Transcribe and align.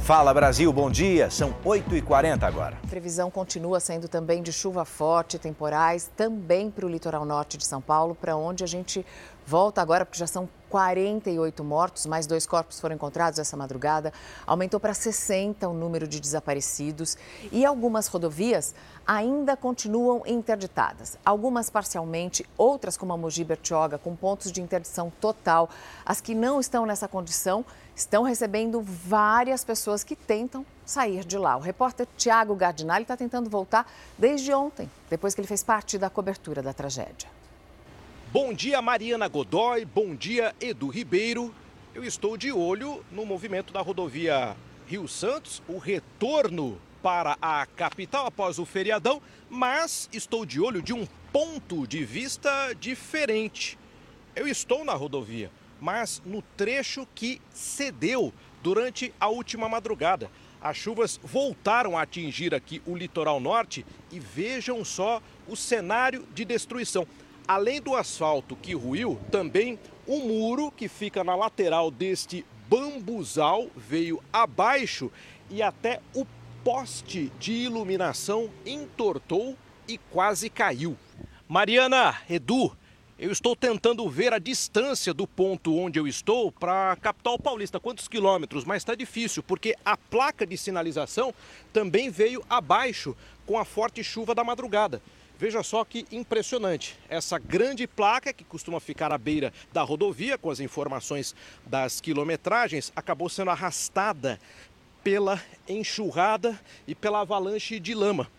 Fala 0.00 0.32
Brasil, 0.32 0.72
bom 0.72 0.90
dia. 0.90 1.30
São 1.30 1.54
8h40 1.64 2.42
agora. 2.42 2.78
A 2.82 2.86
previsão 2.86 3.30
continua 3.30 3.78
sendo 3.78 4.08
também 4.08 4.42
de 4.42 4.52
chuva 4.52 4.84
forte, 4.84 5.38
temporais, 5.38 6.10
também 6.16 6.70
para 6.70 6.86
o 6.86 6.88
litoral 6.88 7.24
norte 7.24 7.58
de 7.58 7.66
São 7.66 7.80
Paulo, 7.80 8.14
para 8.14 8.34
onde 8.36 8.64
a 8.64 8.66
gente 8.66 9.04
volta 9.46 9.80
agora, 9.80 10.04
porque 10.04 10.18
já 10.18 10.26
são 10.26 10.48
48 10.68 11.64
mortos, 11.64 12.04
mais 12.04 12.26
dois 12.26 12.46
corpos 12.46 12.78
foram 12.78 12.94
encontrados 12.94 13.38
essa 13.38 13.56
madrugada. 13.56 14.12
Aumentou 14.46 14.78
para 14.78 14.92
60 14.92 15.66
o 15.68 15.72
número 15.72 16.06
de 16.06 16.20
desaparecidos 16.20 17.16
e 17.50 17.64
algumas 17.64 18.06
rodovias 18.08 18.74
ainda 19.06 19.56
continuam 19.56 20.22
interditadas. 20.26 21.16
Algumas 21.24 21.70
parcialmente, 21.70 22.44
outras 22.58 22.96
como 22.96 23.14
a 23.14 23.16
Mogi 23.16 23.42
Bertioga, 23.42 23.96
com 23.96 24.14
pontos 24.14 24.52
de 24.52 24.60
interdição 24.60 25.10
total. 25.18 25.70
As 26.04 26.20
que 26.20 26.34
não 26.34 26.60
estão 26.60 26.84
nessa 26.84 27.08
condição 27.08 27.64
estão 27.98 28.22
recebendo 28.22 28.80
várias 28.80 29.64
pessoas 29.64 30.04
que 30.04 30.14
tentam 30.14 30.64
sair 30.86 31.24
de 31.24 31.36
lá. 31.36 31.56
O 31.56 31.60
repórter 31.60 32.06
Tiago 32.16 32.54
Gardinali 32.54 33.02
está 33.02 33.16
tentando 33.16 33.50
voltar 33.50 33.90
desde 34.16 34.52
ontem, 34.54 34.88
depois 35.10 35.34
que 35.34 35.40
ele 35.40 35.48
fez 35.48 35.64
parte 35.64 35.98
da 35.98 36.08
cobertura 36.08 36.62
da 36.62 36.72
tragédia. 36.72 37.28
Bom 38.32 38.52
dia, 38.52 38.80
Mariana 38.80 39.26
Godoy. 39.26 39.84
Bom 39.84 40.14
dia, 40.14 40.54
Edu 40.60 40.86
Ribeiro. 40.88 41.52
Eu 41.92 42.04
estou 42.04 42.36
de 42.36 42.52
olho 42.52 43.04
no 43.10 43.26
movimento 43.26 43.72
da 43.72 43.80
rodovia 43.80 44.56
Rio 44.86 45.08
Santos, 45.08 45.60
o 45.66 45.78
retorno 45.78 46.80
para 47.02 47.36
a 47.42 47.66
capital 47.66 48.26
após 48.26 48.60
o 48.60 48.64
feriadão, 48.64 49.20
mas 49.50 50.08
estou 50.12 50.46
de 50.46 50.60
olho 50.60 50.80
de 50.80 50.92
um 50.92 51.06
ponto 51.32 51.86
de 51.86 52.04
vista 52.04 52.72
diferente. 52.74 53.76
Eu 54.36 54.46
estou 54.46 54.84
na 54.84 54.94
rodovia, 54.94 55.50
mas 55.80 56.22
no 56.24 56.42
trecho 56.56 57.06
que 57.14 57.40
cedeu 57.52 58.32
durante 58.62 59.12
a 59.20 59.28
última 59.28 59.68
madrugada. 59.68 60.30
As 60.60 60.76
chuvas 60.76 61.20
voltaram 61.22 61.96
a 61.96 62.02
atingir 62.02 62.54
aqui 62.54 62.82
o 62.84 62.96
litoral 62.96 63.38
norte 63.38 63.86
e 64.10 64.18
vejam 64.18 64.84
só 64.84 65.22
o 65.46 65.54
cenário 65.54 66.26
de 66.34 66.44
destruição. 66.44 67.06
Além 67.46 67.80
do 67.80 67.94
asfalto 67.94 68.56
que 68.56 68.74
ruiu, 68.74 69.18
também 69.30 69.78
o 70.06 70.18
muro 70.18 70.70
que 70.70 70.88
fica 70.88 71.22
na 71.22 71.34
lateral 71.34 71.90
deste 71.90 72.44
bambuzal 72.68 73.68
veio 73.76 74.22
abaixo 74.32 75.10
e 75.48 75.62
até 75.62 76.00
o 76.14 76.26
poste 76.64 77.32
de 77.38 77.52
iluminação 77.52 78.50
entortou 78.66 79.56
e 79.86 79.96
quase 79.96 80.50
caiu. 80.50 80.96
Mariana, 81.48 82.16
Edu, 82.28 82.76
eu 83.18 83.32
estou 83.32 83.56
tentando 83.56 84.08
ver 84.08 84.32
a 84.32 84.38
distância 84.38 85.12
do 85.12 85.26
ponto 85.26 85.76
onde 85.76 85.98
eu 85.98 86.06
estou 86.06 86.52
para 86.52 86.92
a 86.92 86.96
capital 86.96 87.36
paulista, 87.36 87.80
quantos 87.80 88.06
quilômetros, 88.06 88.64
mas 88.64 88.82
está 88.82 88.94
difícil, 88.94 89.42
porque 89.42 89.74
a 89.84 89.96
placa 89.96 90.46
de 90.46 90.56
sinalização 90.56 91.34
também 91.72 92.10
veio 92.10 92.44
abaixo 92.48 93.16
com 93.44 93.58
a 93.58 93.64
forte 93.64 94.04
chuva 94.04 94.36
da 94.36 94.44
madrugada. 94.44 95.02
Veja 95.36 95.64
só 95.64 95.84
que 95.84 96.06
impressionante. 96.12 96.96
Essa 97.08 97.38
grande 97.38 97.88
placa, 97.88 98.32
que 98.32 98.44
costuma 98.44 98.78
ficar 98.78 99.12
à 99.12 99.18
beira 99.18 99.52
da 99.72 99.82
rodovia, 99.82 100.38
com 100.38 100.50
as 100.50 100.60
informações 100.60 101.34
das 101.66 102.00
quilometragens, 102.00 102.92
acabou 102.94 103.28
sendo 103.28 103.50
arrastada 103.50 104.38
pela 105.02 105.42
enxurrada 105.68 106.58
e 106.86 106.94
pela 106.94 107.20
avalanche 107.20 107.80
de 107.80 107.94
lama. 107.94 108.30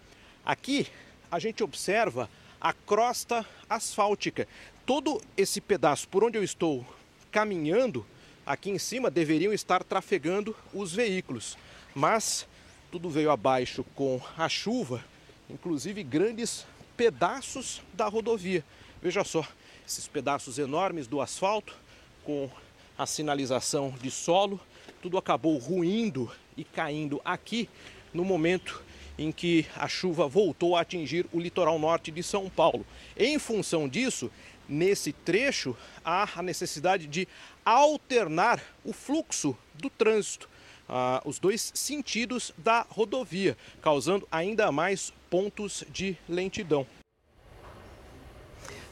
Aqui 0.46 0.88
a 1.32 1.38
gente 1.38 1.64
observa 1.64 2.30
a 2.60 2.74
crosta 2.74 3.46
asfáltica. 3.70 4.48
Todo 4.86 5.22
esse 5.38 5.62
pedaço 5.62 6.08
por 6.08 6.24
onde 6.24 6.38
eu 6.38 6.44
estou 6.44 6.86
caminhando, 7.32 8.06
aqui 8.46 8.70
em 8.70 8.80
cima 8.80 9.10
deveriam 9.10 9.54
estar 9.54 9.84
trafegando 9.84 10.56
os 10.74 10.94
veículos, 10.94 11.58
mas 11.94 12.48
tudo 12.92 13.10
veio 13.10 13.30
abaixo 13.30 13.84
com 13.96 14.20
a 14.38 14.50
chuva, 14.50 15.04
inclusive 15.50 16.04
grandes 16.04 16.66
pedaços 16.98 17.82
da 17.94 18.08
rodovia. 18.08 18.66
Veja 19.02 19.24
só, 19.24 19.48
esses 19.88 20.08
pedaços 20.08 20.58
enormes 20.60 21.08
do 21.08 21.22
asfalto 21.22 21.76
com 22.24 22.50
a 22.98 23.06
sinalização 23.06 23.94
de 24.02 24.12
solo, 24.12 24.60
tudo 25.02 25.18
acabou 25.18 25.58
ruindo 25.58 26.30
e 26.58 26.64
caindo 26.64 27.22
aqui 27.24 27.70
no 28.14 28.26
momento 28.26 28.84
em 29.20 29.34
que 29.34 29.66
a 29.76 29.88
chuva 29.88 30.30
voltou 30.30 30.78
a 30.78 30.82
atingir 30.82 31.28
o 31.34 31.40
litoral 31.40 31.78
norte 31.78 32.10
de 32.10 32.24
São 32.24 32.50
Paulo. 32.50 32.86
Em 33.18 33.38
função 33.38 33.88
disso, 33.88 34.32
nesse 34.68 35.12
trecho, 35.12 35.76
há 36.04 36.28
a 36.38 36.42
necessidade 36.42 37.06
de 37.06 37.28
alternar 37.66 38.64
o 38.86 38.94
fluxo 38.94 39.58
do 39.76 39.90
trânsito, 39.90 40.50
ah, 40.88 41.22
os 41.26 41.38
dois 41.38 41.72
sentidos 41.76 42.54
da 42.58 42.86
rodovia, 42.90 43.58
causando 43.82 44.26
ainda 44.32 44.72
mais 44.72 45.12
pontos 45.30 45.84
de 45.92 46.18
lentidão. 46.28 46.88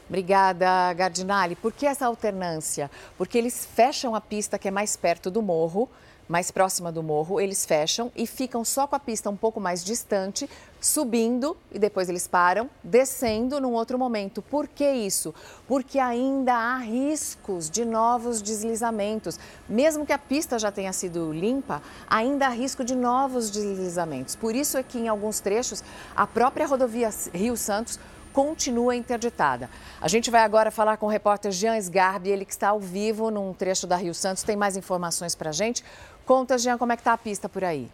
Obrigada, 0.08 0.92
Gardinali. 0.94 1.54
Por 1.54 1.72
que 1.72 1.86
essa 1.86 2.06
alternância? 2.06 2.90
Porque 3.16 3.36
eles 3.36 3.66
fecham 3.66 4.14
a 4.14 4.20
pista 4.20 4.58
que 4.58 4.68
é 4.68 4.70
mais 4.70 4.96
perto 4.96 5.30
do 5.30 5.42
morro 5.42 5.88
mais 6.28 6.50
próxima 6.50 6.92
do 6.92 7.02
morro, 7.02 7.40
eles 7.40 7.64
fecham 7.64 8.12
e 8.14 8.26
ficam 8.26 8.64
só 8.64 8.86
com 8.86 8.94
a 8.94 9.00
pista 9.00 9.30
um 9.30 9.36
pouco 9.36 9.58
mais 9.58 9.82
distante, 9.82 10.48
subindo 10.78 11.56
e 11.72 11.78
depois 11.78 12.08
eles 12.08 12.28
param, 12.28 12.68
descendo 12.84 13.60
num 13.60 13.72
outro 13.72 13.98
momento. 13.98 14.42
Por 14.42 14.68
que 14.68 14.88
isso? 14.88 15.34
Porque 15.66 15.98
ainda 15.98 16.54
há 16.54 16.76
riscos 16.78 17.70
de 17.70 17.84
novos 17.84 18.42
deslizamentos. 18.42 19.40
Mesmo 19.66 20.04
que 20.04 20.12
a 20.12 20.18
pista 20.18 20.58
já 20.58 20.70
tenha 20.70 20.92
sido 20.92 21.32
limpa, 21.32 21.82
ainda 22.06 22.46
há 22.46 22.50
risco 22.50 22.84
de 22.84 22.94
novos 22.94 23.50
deslizamentos. 23.50 24.36
Por 24.36 24.54
isso 24.54 24.76
é 24.76 24.82
que 24.82 24.98
em 24.98 25.08
alguns 25.08 25.40
trechos 25.40 25.82
a 26.14 26.26
própria 26.26 26.66
rodovia 26.66 27.10
Rio 27.32 27.56
Santos 27.56 27.98
continua 28.38 28.94
interditada. 28.94 29.68
A 30.00 30.06
gente 30.06 30.30
vai 30.30 30.42
agora 30.42 30.70
falar 30.70 30.96
com 30.96 31.06
o 31.06 31.08
repórter 31.08 31.50
Jean 31.50 31.76
Sgarbi, 31.76 32.30
ele 32.30 32.44
que 32.44 32.52
está 32.52 32.68
ao 32.68 32.78
vivo 32.78 33.32
num 33.32 33.52
trecho 33.52 33.84
da 33.84 33.96
Rio 33.96 34.14
Santos, 34.14 34.44
tem 34.44 34.54
mais 34.54 34.76
informações 34.76 35.34
para 35.34 35.50
a 35.50 35.52
gente. 35.52 35.84
Conta, 36.24 36.56
Jean, 36.56 36.78
como 36.78 36.92
é 36.92 36.96
que 36.96 37.00
está 37.00 37.14
a 37.14 37.18
pista 37.18 37.48
por 37.48 37.64
aí? 37.64 37.90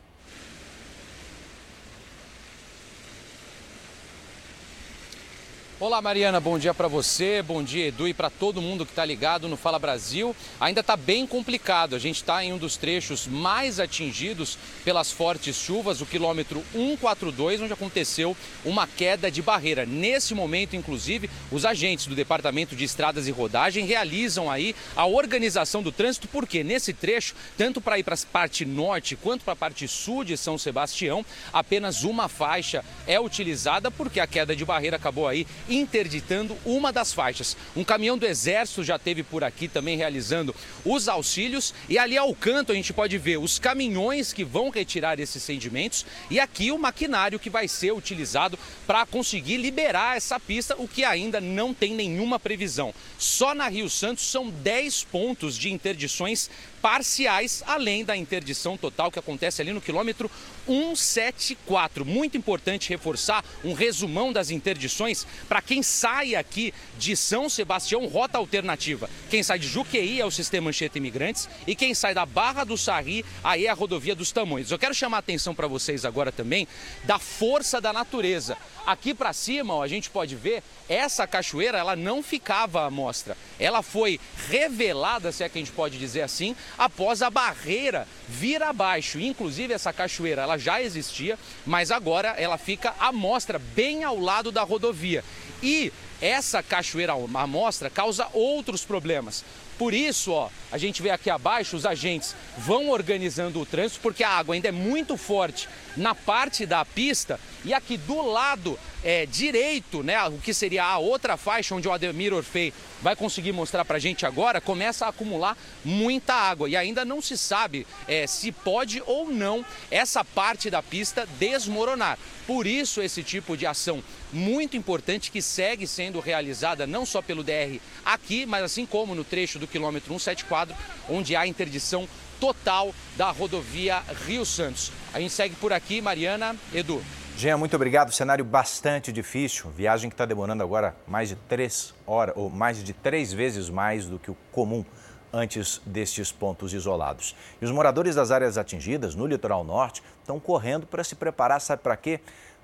Olá 5.85 6.01
Mariana, 6.01 6.41
bom 6.41 6.59
dia 6.59 6.73
para 6.73 6.89
você, 6.89 7.43
bom 7.43 7.63
dia 7.63 7.89
Edu 7.89 8.09
e 8.09 8.15
para 8.15 8.31
todo 8.31 8.63
mundo 8.63 8.87
que 8.87 8.93
está 8.93 9.05
ligado 9.05 9.47
no 9.47 9.55
Fala 9.55 9.79
Brasil. 9.79 10.35
Ainda 10.59 10.81
está 10.81 10.97
bem 10.97 11.27
complicado, 11.27 11.95
a 11.95 11.99
gente 11.99 12.17
está 12.17 12.43
em 12.43 12.55
um 12.55 12.57
dos 12.57 12.79
trechos 12.79 13.27
mais 13.27 13.79
atingidos 13.79 14.57
pelas 14.83 15.13
fortes 15.13 15.55
chuvas, 15.57 16.01
o 16.01 16.07
quilômetro 16.07 16.65
142, 16.73 17.61
onde 17.61 17.75
aconteceu 17.75 18.35
uma 18.65 18.87
queda 18.87 19.31
de 19.31 19.43
barreira. 19.43 19.85
Nesse 19.85 20.35
momento, 20.35 20.75
inclusive, 20.75 21.29
os 21.53 21.67
agentes 21.67 22.07
do 22.07 22.15
Departamento 22.15 22.75
de 22.75 22.85
Estradas 22.85 23.29
e 23.29 23.31
Rodagem 23.31 23.85
realizam 23.85 24.51
aí 24.51 24.75
a 24.97 25.05
organização 25.05 25.83
do 25.83 25.93
trânsito, 25.93 26.27
porque 26.29 26.65
nesse 26.65 26.95
trecho, 26.95 27.35
tanto 27.59 27.79
para 27.79 27.99
ir 27.99 28.05
para 28.05 28.15
a 28.15 28.19
parte 28.33 28.65
norte 28.65 29.17
quanto 29.17 29.45
para 29.45 29.53
a 29.53 29.57
parte 29.57 29.87
sul 29.87 30.25
de 30.25 30.35
São 30.39 30.57
Sebastião, 30.57 31.27
apenas 31.53 32.05
uma 32.05 32.27
faixa 32.27 32.83
é 33.07 33.21
utilizada 33.21 33.91
porque 33.91 34.19
a 34.19 34.27
queda 34.27 34.57
de 34.57 34.65
barreira 34.65 34.97
acabou 34.97 35.29
aí 35.29 35.47
interditando 35.77 36.57
uma 36.65 36.93
das 36.93 37.13
faixas. 37.13 37.57
Um 37.77 37.85
caminhão 37.85 38.17
do 38.17 38.27
Exército 38.27 38.85
já 38.85 38.99
teve 38.99 39.23
por 39.23 39.45
aqui 39.45 39.69
também 39.69 39.97
realizando 39.97 40.55
os 40.85 41.09
auxílios 41.09 41.75
e 41.89 41.99
ali 41.99 42.17
ao 42.17 42.35
canto 42.35 42.73
a 42.73 42.75
gente 42.75 42.93
pode 42.93 43.19
ver 43.19 43.39
os 43.39 43.59
caminhões 43.59 44.33
que 44.33 44.45
vão 44.45 44.71
retirar 44.71 45.19
esses 45.21 45.43
sedimentos 45.43 46.07
e 46.31 46.39
aqui 46.39 46.71
o 46.71 46.79
maquinário 46.79 47.39
que 47.39 47.51
vai 47.51 47.69
ser 47.69 47.93
utilizado 47.93 48.59
para 48.87 49.07
conseguir 49.07 49.57
liberar 49.57 50.17
essa 50.17 50.39
pista, 50.39 50.77
o 50.79 50.89
que 50.89 51.05
ainda 51.05 51.41
não 51.41 51.75
tem 51.75 51.95
nenhuma 51.95 52.39
previsão. 52.39 52.95
Só 53.19 53.55
na 53.55 53.69
Rio 53.69 53.89
Santos 53.89 54.25
são 54.25 54.51
10 54.51 55.05
pontos 55.05 55.57
de 55.57 55.73
interdições 55.73 56.51
parciais, 56.85 57.65
além 57.67 58.05
da 58.05 58.15
interdição 58.15 58.77
total 58.77 59.11
que 59.11 59.19
acontece 59.19 59.63
ali 59.63 59.73
no 59.73 59.81
quilômetro 59.81 60.31
174. 60.67 62.05
Muito 62.05 62.37
importante 62.37 62.91
reforçar 62.91 63.43
um 63.65 63.73
resumão 63.73 64.31
das 64.31 64.51
interdições 64.51 65.27
para 65.49 65.63
quem 65.63 65.83
sai 65.83 66.35
aqui 66.35 66.75
de 66.99 67.17
São 67.17 67.49
Sebastião, 67.49 68.07
rota 68.07 68.37
alternativa. 68.37 69.09
Quem 69.31 69.43
sai 69.43 69.59
de 69.59 69.67
Juqueí 69.67 70.21
é 70.21 70.27
o 70.27 70.31
sistema 70.31 70.69
Anchieta 70.69 70.99
Imigrantes 70.99 71.49
e 71.67 71.75
quem 71.75 71.95
sai 71.95 72.13
da 72.13 72.27
Barra 72.27 72.65
do 72.65 72.77
Sarri, 72.77 73.25
aí 73.43 73.65
é 73.65 73.71
a 73.71 73.75
rodovia 73.75 74.15
dos 74.15 74.31
Tamanhos. 74.31 74.71
Eu 74.71 74.79
quero 74.79 74.95
chamar 74.95 75.17
a 75.17 75.21
atenção 75.21 75.55
para 75.55 75.67
vocês 75.67 76.05
agora 76.05 76.31
também 76.31 76.69
da 77.05 77.19
força 77.19 77.81
da 77.81 77.95
natureza. 77.95 78.59
Aqui 78.87 79.15
para 79.15 79.33
cima, 79.33 79.73
ó, 79.73 79.83
a 79.83 79.89
gente 79.89 80.11
pode 80.11 80.37
ver, 80.37 80.63
essa 80.87 81.27
cachoeira 81.27 81.79
ela 81.79 81.97
não 81.97 82.23
ficava 82.23 82.85
à 82.85 82.91
mostra. 82.91 83.35
Ela 83.59 83.81
foi 83.81 84.21
revelada, 84.51 85.33
se 85.33 85.43
é 85.43 85.49
que 85.49 85.57
a 85.57 85.63
gente 85.63 85.73
pode 85.73 85.99
dizer 85.99 86.21
assim, 86.21 86.55
após 86.79 87.23
a 87.23 87.31
barreira 87.31 88.07
vir 88.29 88.63
abaixo. 88.63 89.19
Inclusive 89.19 89.75
essa 89.75 89.93
cachoeira 89.93 90.43
ela 90.43 90.59
já 90.59 90.83
existia, 90.83 91.39
mas 91.67 91.91
agora 91.91 92.29
ela 92.37 92.59
fica 92.59 92.95
à 92.99 93.13
mostra 93.13 93.59
bem 93.59 94.05
ao 94.05 94.19
lado 94.19 94.51
da 94.53 94.63
rodovia. 94.63 95.25
E 95.63 95.93
essa 96.21 96.63
cachoeira 96.63 97.13
à 97.13 97.47
mostra 97.47 97.91
causa 97.91 98.29
outros 98.33 98.85
problemas. 98.85 99.45
Por 99.79 99.93
isso, 99.93 100.31
ó, 100.31 100.49
A 100.75 100.77
gente 100.77 101.01
vê 101.01 101.11
aqui 101.11 101.31
abaixo, 101.31 101.77
os 101.77 101.87
agentes 101.87 102.35
vão 102.59 102.91
organizando 102.91 103.61
o 103.61 103.65
trânsito, 103.65 104.01
porque 104.01 104.25
a 104.25 104.31
água 104.31 104.57
ainda 104.57 104.67
é 104.67 104.73
muito 104.73 105.17
forte 105.17 105.69
na 105.97 106.17
parte 106.17 106.67
da 106.67 106.85
pista. 106.85 107.39
E 107.65 107.73
aqui 107.73 107.97
do 107.97 108.21
lado 108.21 108.77
é, 109.05 109.25
direito, 109.25 110.03
né, 110.03 110.21
o 110.27 110.39
que 110.39 110.53
seria 110.53 110.85
a 110.85 110.99
outra 110.99 111.37
faixa, 111.37 111.77
onde 111.77 111.87
o 111.87 111.93
Ademir 111.93 112.35
Orfei 112.35 112.73
vai 113.01 113.15
conseguir 113.15 113.53
mostrar 113.53 113.85
para 113.85 113.99
a 113.99 114.01
gente 114.01 114.27
agora, 114.27 114.61
começa 114.61 115.07
a 115.07 115.11
acumular 115.11 115.57
muita 115.85 116.35
água. 116.35 116.69
E 116.69 116.75
ainda 116.75 117.05
não 117.05 117.23
se 117.23 117.37
sabe 117.37 117.87
é, 118.09 118.27
se 118.27 118.51
pode 118.51 119.03
ou 119.07 119.31
não 119.31 119.65
essa 119.91 120.25
parte 120.25 120.71
da 120.71 120.83
pista 120.83 121.29
desmoronar. 121.39 122.19
Por 122.47 122.67
isso, 122.67 123.01
esse 123.03 123.23
tipo 123.23 123.57
de 123.57 123.67
ação 123.67 124.03
muito 124.33 124.77
importante 124.77 125.31
que 125.31 125.41
segue 125.41 125.87
sendo 125.87 126.19
realizada 126.19 126.87
não 126.87 127.07
só 127.07 127.23
pelo 127.23 127.45
DR 127.45 127.79
aqui, 128.05 128.45
mas 128.45 128.65
assim 128.65 128.85
como 128.85 129.15
no 129.15 129.23
trecho 129.23 129.59
do 129.59 129.67
quilômetro 129.67 130.09
174, 130.09 130.64
onde 131.09 131.35
há 131.35 131.47
interdição 131.47 132.09
total 132.41 132.95
da 133.17 133.31
rodovia 133.31 134.03
Rio 134.27 134.45
Santos. 134.45 134.93
A 135.13 135.21
gente 135.21 135.33
segue 135.33 135.55
por 135.57 135.73
aqui, 135.73 136.01
Mariana, 136.01 136.57
Edu. 136.73 137.03
Jean, 137.37 137.57
muito 137.57 137.75
obrigado. 137.75 138.13
Cenário 138.13 138.45
bastante 138.45 139.11
difícil. 139.11 139.71
Viagem 139.71 140.09
que 140.09 140.15
está 140.15 140.25
demorando 140.25 140.63
agora 140.63 140.95
mais 141.07 141.31
de 141.31 141.35
três 141.35 141.93
horas, 142.07 142.35
ou 142.37 142.49
mais 142.49 142.83
de 142.83 142.93
três 142.93 143.33
vezes 143.33 143.69
mais 143.69 144.07
do 144.07 144.19
que 144.19 144.31
o 144.31 144.37
comum 144.53 144.85
antes 145.33 145.81
destes 145.85 146.31
pontos 146.31 146.73
isolados. 146.73 147.35
E 147.61 147.65
os 147.65 147.73
moradores 147.73 148.15
das 148.15 148.31
áreas 148.31 148.57
atingidas 148.57 149.17
no 149.17 149.27
litoral 149.27 149.65
norte 149.65 150.01
estão 150.21 150.39
correndo 150.39 150.87
para 150.87 151.03
se 151.03 151.17
preparar, 151.17 151.61
sabe 151.61 151.83
para 151.83 151.97
quê? 151.97 152.21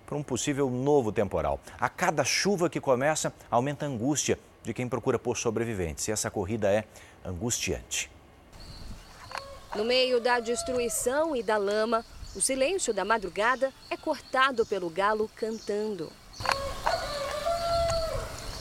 Para 0.07 0.17
um 0.17 0.23
possível 0.23 0.71
novo 0.71 1.11
temporal. 1.11 1.59
A 1.79 1.89
cada 1.89 2.23
chuva 2.23 2.71
que 2.71 2.81
começa, 2.81 3.33
aumenta 3.51 3.87
a 3.87 3.89
angústia 3.89 4.39
de 4.63 4.75
quem 4.75 4.89
procura 4.89 5.19
por 5.19 5.37
sobreviventes. 5.37 6.09
E 6.09 6.13
essa 6.13 6.31
corrida 6.31 6.71
é 6.71 6.85
angustiante. 7.25 8.11
No 9.75 9.85
meio 9.85 10.21
da 10.21 10.41
destruição 10.41 11.37
e 11.37 11.43
da 11.43 11.57
lama, 11.57 12.05
o 12.35 12.41
silêncio 12.41 12.93
da 12.93 13.05
madrugada 13.05 13.73
é 13.89 13.97
cortado 13.97 14.67
pelo 14.67 14.91
galo 14.91 15.31
cantando. 15.35 16.13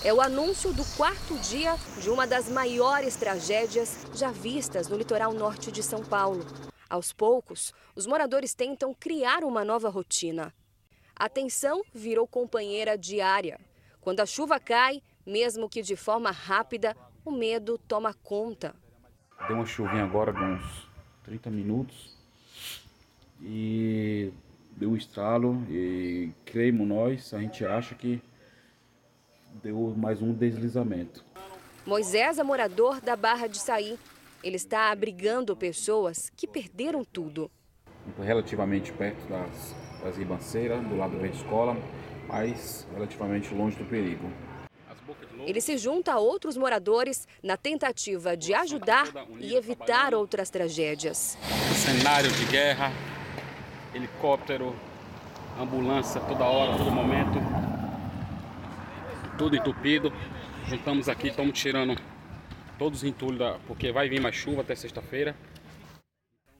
É 0.03 0.13
o 0.13 0.21
anúncio 0.21 0.71
do 0.71 0.85
quarto 0.95 1.37
dia 1.39 1.75
de 2.01 2.09
uma 2.09 2.25
das 2.25 2.47
maiores 2.47 3.15
tragédias 3.15 4.05
já 4.15 4.31
vistas 4.31 4.87
no 4.87 4.95
litoral 4.97 5.33
norte 5.33 5.71
de 5.71 5.83
São 5.83 6.03
Paulo. 6.03 6.45
Aos 6.89 7.11
poucos, 7.11 7.73
os 7.95 8.07
moradores 8.07 8.53
tentam 8.53 8.93
criar 8.93 9.43
uma 9.43 9.65
nova 9.65 9.89
rotina. 9.89 10.53
A 11.15 11.27
tensão 11.27 11.83
virou 11.93 12.25
companheira 12.25 12.97
diária. 12.97 13.59
Quando 13.99 14.21
a 14.21 14.25
chuva 14.25 14.57
cai, 14.57 15.03
mesmo 15.29 15.69
que 15.69 15.81
de 15.81 15.95
forma 15.95 16.31
rápida, 16.31 16.97
o 17.23 17.31
medo 17.31 17.77
toma 17.77 18.13
conta. 18.13 18.73
Deu 19.47 19.57
uma 19.57 19.65
chuvinha 19.65 20.03
agora 20.03 20.33
de 20.33 20.39
uns 20.39 20.89
30 21.23 21.49
minutos 21.51 22.17
e 23.41 24.33
deu 24.71 24.89
um 24.89 24.95
estralo 24.95 25.63
e 25.69 26.31
creio 26.45 26.73
nós, 26.85 27.33
a 27.33 27.39
gente 27.39 27.63
acha 27.63 27.93
que 27.95 28.21
deu 29.61 29.93
mais 29.95 30.21
um 30.21 30.33
deslizamento. 30.33 31.23
Moisés 31.85 32.37
é 32.37 32.43
morador 32.43 32.99
da 32.99 33.15
Barra 33.15 33.47
de 33.47 33.57
Saí. 33.59 33.97
Ele 34.43 34.55
está 34.55 34.91
abrigando 34.91 35.55
pessoas 35.55 36.29
que 36.35 36.47
perderam 36.47 37.03
tudo. 37.03 37.51
Relativamente 38.17 38.91
perto 38.93 39.27
das, 39.27 39.75
das 40.03 40.17
ribanceiras, 40.17 40.81
do 40.87 40.97
lado 40.97 41.19
da 41.19 41.27
escola, 41.27 41.77
mas 42.27 42.87
relativamente 42.93 43.53
longe 43.53 43.77
do 43.77 43.85
perigo. 43.85 44.29
Ele 45.45 45.61
se 45.61 45.77
junta 45.77 46.13
a 46.13 46.19
outros 46.19 46.57
moradores 46.57 47.27
na 47.41 47.57
tentativa 47.57 48.35
de 48.35 48.53
ajudar 48.53 49.07
e 49.39 49.55
evitar 49.55 50.13
outras 50.13 50.49
tragédias. 50.49 51.37
Cenário 51.73 52.31
de 52.31 52.45
guerra, 52.45 52.91
helicóptero, 53.93 54.75
ambulância 55.59 56.21
toda 56.21 56.45
hora, 56.45 56.77
todo 56.77 56.91
momento. 56.91 57.39
Tudo 59.37 59.55
entupido. 59.55 60.11
Juntamos 60.67 61.09
aqui, 61.09 61.29
estamos 61.29 61.57
tirando 61.57 61.99
todos 62.77 62.99
os 62.99 63.03
entulhos, 63.03 63.57
porque 63.67 63.91
vai 63.91 64.07
vir 64.07 64.21
mais 64.21 64.35
chuva 64.35 64.61
até 64.61 64.75
sexta-feira. 64.75 65.35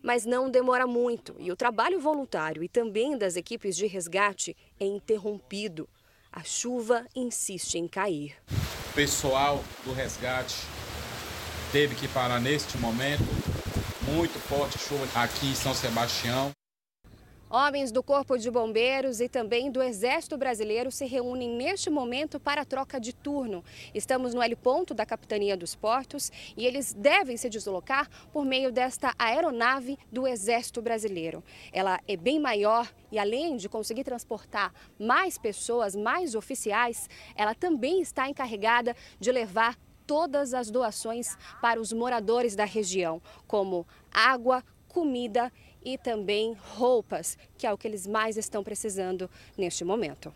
Mas 0.02 0.26
não 0.26 0.50
demora 0.50 0.88
muito 0.88 1.36
e 1.40 1.52
o 1.52 1.56
trabalho 1.56 2.00
voluntário 2.00 2.64
e 2.64 2.70
também 2.70 3.18
das 3.18 3.36
equipes 3.36 3.76
de 3.76 3.86
resgate 3.86 4.56
é 4.80 4.86
interrompido. 4.86 5.90
A 6.32 6.44
chuva 6.44 7.06
insiste 7.16 7.76
em 7.76 7.88
cair. 7.88 8.36
O 8.52 8.94
pessoal 8.94 9.64
do 9.84 9.94
resgate 9.94 10.56
teve 11.72 11.96
que 11.96 12.08
parar 12.08 12.40
neste 12.40 12.78
momento. 12.78 13.24
Muito 14.04 14.40
forte 14.40 14.78
chuva 14.78 15.08
aqui 15.16 15.48
em 15.48 15.56
São 15.56 15.74
Sebastião. 15.74 16.52
Homens 17.52 17.92
do 17.92 18.04
Corpo 18.04 18.38
de 18.38 18.52
Bombeiros 18.52 19.20
e 19.20 19.28
também 19.28 19.72
do 19.72 19.82
Exército 19.82 20.38
Brasileiro 20.38 20.92
se 20.92 21.08
reúnem 21.08 21.50
neste 21.50 21.90
momento 21.90 22.40
para 22.40 22.62
a 22.62 22.66
troca 22.66 23.00
de 23.00 23.12
turno. 23.12 23.66
Estamos 23.92 24.36
no 24.36 24.42
L 24.44 24.56
ponto 24.56 24.94
da 24.94 25.04
Capitania 25.04 25.58
dos 25.58 25.74
Portos 25.74 26.32
e 26.56 26.68
eles 26.68 26.94
devem 26.94 27.38
se 27.38 27.50
deslocar 27.50 28.08
por 28.32 28.46
meio 28.46 28.72
desta 28.72 29.16
aeronave 29.18 29.98
do 30.12 30.28
Exército 30.28 30.80
Brasileiro. 30.80 31.44
Ela 31.74 32.00
é 32.08 32.16
bem 32.16 32.40
maior 32.40 32.88
e 33.12 33.18
além 33.18 33.58
de 33.58 33.68
conseguir 33.68 34.04
transportar 34.04 34.72
mais 35.00 35.36
pessoas, 35.36 35.96
mais 35.96 36.36
oficiais, 36.36 37.10
ela 37.36 37.56
também 37.56 38.00
está 38.00 38.30
encarregada 38.30 38.96
de 39.20 39.32
levar 39.32 39.76
todas 40.06 40.54
as 40.54 40.70
doações 40.70 41.36
para 41.60 41.82
os 41.82 41.92
moradores 41.92 42.56
da 42.56 42.66
região, 42.66 43.20
como 43.48 43.88
água, 44.12 44.64
comida 44.90 45.52
e 45.52 45.69
também 45.98 46.54
roupas, 46.76 47.38
que 47.58 47.66
é 47.66 47.74
o 47.74 47.78
que 47.78 47.88
eles 47.88 48.06
mais 48.06 48.38
estão 48.38 48.64
precisando 48.64 49.30
neste 49.58 49.84
momento. 49.84 50.34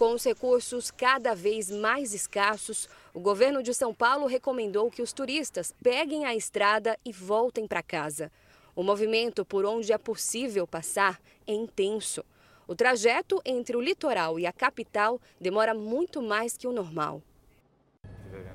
Com 0.00 0.14
os 0.14 0.24
recursos 0.24 0.90
cada 0.90 1.34
vez 1.34 1.70
mais 1.70 2.14
escassos, 2.14 2.88
o 3.12 3.20
governo 3.20 3.62
de 3.62 3.74
São 3.74 3.92
Paulo 3.92 4.26
recomendou 4.26 4.90
que 4.90 5.02
os 5.02 5.12
turistas 5.12 5.74
peguem 5.82 6.24
a 6.24 6.34
estrada 6.34 6.98
e 7.04 7.12
voltem 7.12 7.66
para 7.66 7.82
casa. 7.82 8.32
O 8.74 8.82
movimento 8.82 9.44
por 9.44 9.66
onde 9.66 9.92
é 9.92 9.98
possível 9.98 10.66
passar 10.66 11.20
é 11.46 11.52
intenso. 11.52 12.24
O 12.66 12.74
trajeto 12.74 13.42
entre 13.44 13.76
o 13.76 13.80
litoral 13.80 14.38
e 14.38 14.46
a 14.46 14.52
capital 14.52 15.20
demora 15.38 15.74
muito 15.74 16.22
mais 16.22 16.56
que 16.56 16.66
o 16.66 16.72
normal. 16.72 17.20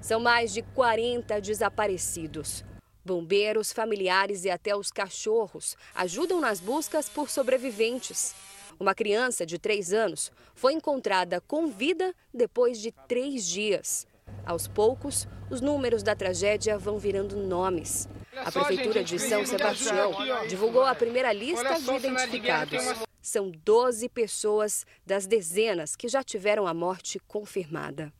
São 0.01 0.19
mais 0.19 0.51
de 0.51 0.61
40 0.61 1.39
desaparecidos. 1.41 2.63
Bombeiros, 3.05 3.71
familiares 3.71 4.45
e 4.45 4.49
até 4.49 4.75
os 4.75 4.91
cachorros 4.91 5.77
ajudam 5.93 6.41
nas 6.41 6.59
buscas 6.59 7.07
por 7.07 7.29
sobreviventes. 7.29 8.33
Uma 8.79 8.95
criança 8.95 9.45
de 9.45 9.59
três 9.59 9.93
anos 9.93 10.31
foi 10.55 10.73
encontrada 10.73 11.39
com 11.39 11.67
vida 11.67 12.15
depois 12.33 12.79
de 12.79 12.91
três 13.07 13.47
dias. 13.47 14.07
Aos 14.43 14.67
poucos, 14.67 15.27
os 15.51 15.61
números 15.61 16.01
da 16.01 16.15
tragédia 16.15 16.79
vão 16.79 16.97
virando 16.97 17.37
nomes. 17.37 18.09
A 18.35 18.51
Prefeitura 18.51 19.03
de 19.03 19.19
São 19.19 19.45
Sebastião 19.45 20.11
divulgou 20.47 20.83
a 20.83 20.95
primeira 20.95 21.31
lista 21.31 21.79
de 21.79 21.91
identificados. 21.91 22.83
São 23.21 23.51
12 23.51 24.09
pessoas 24.09 24.83
das 25.05 25.27
dezenas 25.27 25.95
que 25.95 26.07
já 26.07 26.23
tiveram 26.23 26.65
a 26.65 26.73
morte 26.73 27.19
confirmada. 27.27 28.11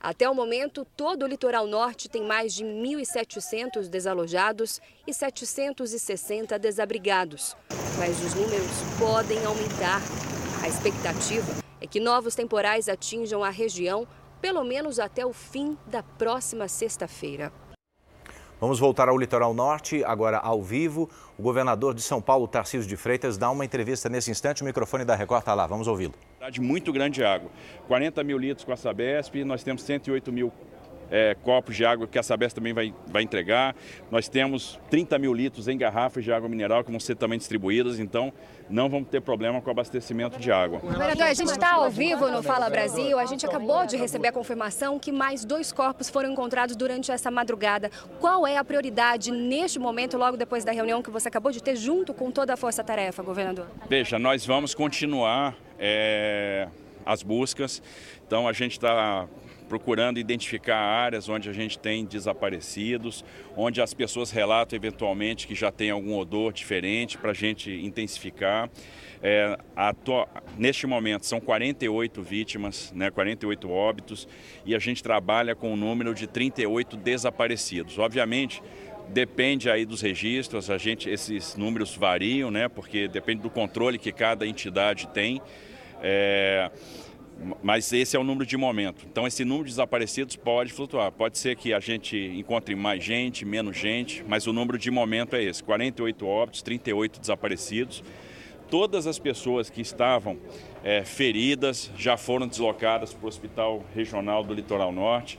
Até 0.00 0.28
o 0.28 0.34
momento, 0.34 0.86
todo 0.96 1.24
o 1.24 1.26
litoral 1.26 1.66
norte 1.66 2.08
tem 2.08 2.22
mais 2.22 2.54
de 2.54 2.64
1.700 2.64 3.88
desalojados 3.88 4.80
e 5.06 5.12
760 5.12 6.58
desabrigados. 6.58 7.56
Mas 7.98 8.22
os 8.22 8.34
números 8.34 8.70
podem 8.98 9.44
aumentar. 9.44 10.00
A 10.62 10.68
expectativa 10.68 11.46
é 11.80 11.86
que 11.86 12.00
novos 12.00 12.34
temporais 12.34 12.88
atinjam 12.88 13.42
a 13.42 13.50
região 13.50 14.06
pelo 14.40 14.62
menos 14.62 14.98
até 14.98 15.24
o 15.24 15.32
fim 15.32 15.76
da 15.86 16.02
próxima 16.02 16.68
sexta-feira. 16.68 17.52
Vamos 18.58 18.78
voltar 18.78 19.06
ao 19.06 19.18
litoral 19.18 19.52
norte, 19.52 20.02
agora 20.02 20.38
ao 20.38 20.62
vivo. 20.62 21.10
O 21.38 21.42
governador 21.42 21.92
de 21.92 22.00
São 22.00 22.22
Paulo, 22.22 22.48
Tarcísio 22.48 22.88
de 22.88 22.96
Freitas, 22.96 23.36
dá 23.36 23.50
uma 23.50 23.66
entrevista 23.66 24.08
nesse 24.08 24.30
instante. 24.30 24.62
O 24.62 24.64
microfone 24.64 25.04
da 25.04 25.14
Record 25.14 25.40
está 25.40 25.52
lá, 25.52 25.66
vamos 25.66 25.86
ouvi-lo. 25.86 26.14
Muito 26.58 26.90
grande 26.90 27.16
de 27.16 27.24
água. 27.24 27.50
40 27.86 28.24
mil 28.24 28.38
litros 28.38 28.64
com 28.64 28.72
a 28.72 28.76
Sabesp, 28.76 29.44
nós 29.44 29.62
temos 29.62 29.82
108 29.82 30.32
mil 30.32 30.50
é, 31.10 31.34
copos 31.42 31.76
de 31.76 31.84
água 31.84 32.06
que 32.06 32.18
a 32.18 32.22
Sabesp 32.22 32.54
também 32.54 32.72
vai, 32.72 32.94
vai 33.06 33.22
entregar. 33.22 33.74
Nós 34.10 34.28
temos 34.28 34.78
30 34.90 35.18
mil 35.18 35.32
litros 35.32 35.68
em 35.68 35.76
garrafas 35.76 36.24
de 36.24 36.32
água 36.32 36.48
mineral 36.48 36.82
que 36.84 36.90
vão 36.90 37.00
ser 37.00 37.16
também 37.16 37.38
distribuídas, 37.38 37.98
então 37.98 38.32
não 38.68 38.88
vamos 38.88 39.08
ter 39.08 39.20
problema 39.20 39.60
com 39.60 39.68
o 39.68 39.70
abastecimento 39.70 40.38
de 40.38 40.50
água. 40.50 40.80
Governador, 40.80 41.22
a 41.22 41.34
gente 41.34 41.50
está 41.50 41.74
ao 41.74 41.90
vivo 41.90 42.28
no 42.30 42.42
Fala 42.42 42.68
Brasil. 42.68 43.18
A 43.18 43.26
gente 43.26 43.46
acabou 43.46 43.86
de 43.86 43.96
receber 43.96 44.28
a 44.28 44.32
confirmação 44.32 44.98
que 44.98 45.12
mais 45.12 45.44
dois 45.44 45.72
corpos 45.72 46.10
foram 46.10 46.32
encontrados 46.32 46.74
durante 46.74 47.10
essa 47.10 47.30
madrugada. 47.30 47.90
Qual 48.20 48.46
é 48.46 48.56
a 48.56 48.64
prioridade 48.64 49.30
neste 49.30 49.78
momento, 49.78 50.16
logo 50.16 50.36
depois 50.36 50.64
da 50.64 50.72
reunião 50.72 51.02
que 51.02 51.10
você 51.10 51.28
acabou 51.28 51.52
de 51.52 51.62
ter, 51.62 51.76
junto 51.76 52.12
com 52.12 52.30
toda 52.30 52.54
a 52.54 52.56
força-tarefa, 52.56 53.22
governador? 53.22 53.66
Veja, 53.88 54.18
nós 54.18 54.44
vamos 54.44 54.74
continuar 54.74 55.54
é, 55.78 56.68
as 57.04 57.22
buscas. 57.22 57.80
Então 58.26 58.48
a 58.48 58.52
gente 58.52 58.72
está 58.72 59.28
procurando 59.68 60.18
identificar 60.18 60.78
áreas 60.78 61.28
onde 61.28 61.48
a 61.48 61.52
gente 61.52 61.78
tem 61.78 62.04
desaparecidos, 62.04 63.24
onde 63.56 63.80
as 63.80 63.92
pessoas 63.92 64.30
relatam 64.30 64.76
eventualmente 64.76 65.46
que 65.46 65.54
já 65.54 65.70
tem 65.70 65.90
algum 65.90 66.16
odor 66.16 66.52
diferente 66.52 67.18
para 67.18 67.30
a 67.30 67.34
gente 67.34 67.70
intensificar. 67.70 68.70
É, 69.22 69.56
neste 70.56 70.86
momento 70.86 71.26
são 71.26 71.40
48 71.40 72.22
vítimas, 72.22 72.92
né, 72.94 73.10
48 73.10 73.70
óbitos, 73.70 74.28
e 74.64 74.74
a 74.74 74.78
gente 74.78 75.02
trabalha 75.02 75.54
com 75.54 75.72
um 75.72 75.76
número 75.76 76.14
de 76.14 76.26
38 76.26 76.96
desaparecidos. 76.96 77.98
Obviamente, 77.98 78.62
depende 79.08 79.70
aí 79.70 79.84
dos 79.84 80.00
registros, 80.00 80.70
a 80.70 80.78
gente, 80.78 81.08
esses 81.08 81.56
números 81.56 81.96
variam, 81.96 82.50
né, 82.50 82.68
porque 82.68 83.08
depende 83.08 83.42
do 83.42 83.50
controle 83.50 83.98
que 83.98 84.12
cada 84.12 84.46
entidade 84.46 85.08
tem. 85.08 85.40
É, 86.02 86.70
mas 87.62 87.92
esse 87.92 88.16
é 88.16 88.18
o 88.18 88.24
número 88.24 88.46
de 88.46 88.56
momento. 88.56 89.06
Então, 89.10 89.26
esse 89.26 89.44
número 89.44 89.64
de 89.64 89.72
desaparecidos 89.72 90.36
pode 90.36 90.72
flutuar. 90.72 91.12
Pode 91.12 91.38
ser 91.38 91.56
que 91.56 91.72
a 91.72 91.80
gente 91.80 92.16
encontre 92.16 92.74
mais 92.74 93.04
gente, 93.04 93.44
menos 93.44 93.76
gente, 93.76 94.24
mas 94.26 94.46
o 94.46 94.52
número 94.52 94.78
de 94.78 94.90
momento 94.90 95.36
é 95.36 95.42
esse: 95.42 95.62
48 95.62 96.26
óbitos, 96.26 96.62
38 96.62 97.20
desaparecidos. 97.20 98.02
Todas 98.70 99.06
as 99.06 99.18
pessoas 99.18 99.70
que 99.70 99.80
estavam 99.80 100.38
é, 100.82 101.04
feridas 101.04 101.90
já 101.96 102.16
foram 102.16 102.48
deslocadas 102.48 103.14
para 103.14 103.24
o 103.24 103.28
Hospital 103.28 103.84
Regional 103.94 104.42
do 104.42 104.52
Litoral 104.52 104.90
Norte. 104.90 105.38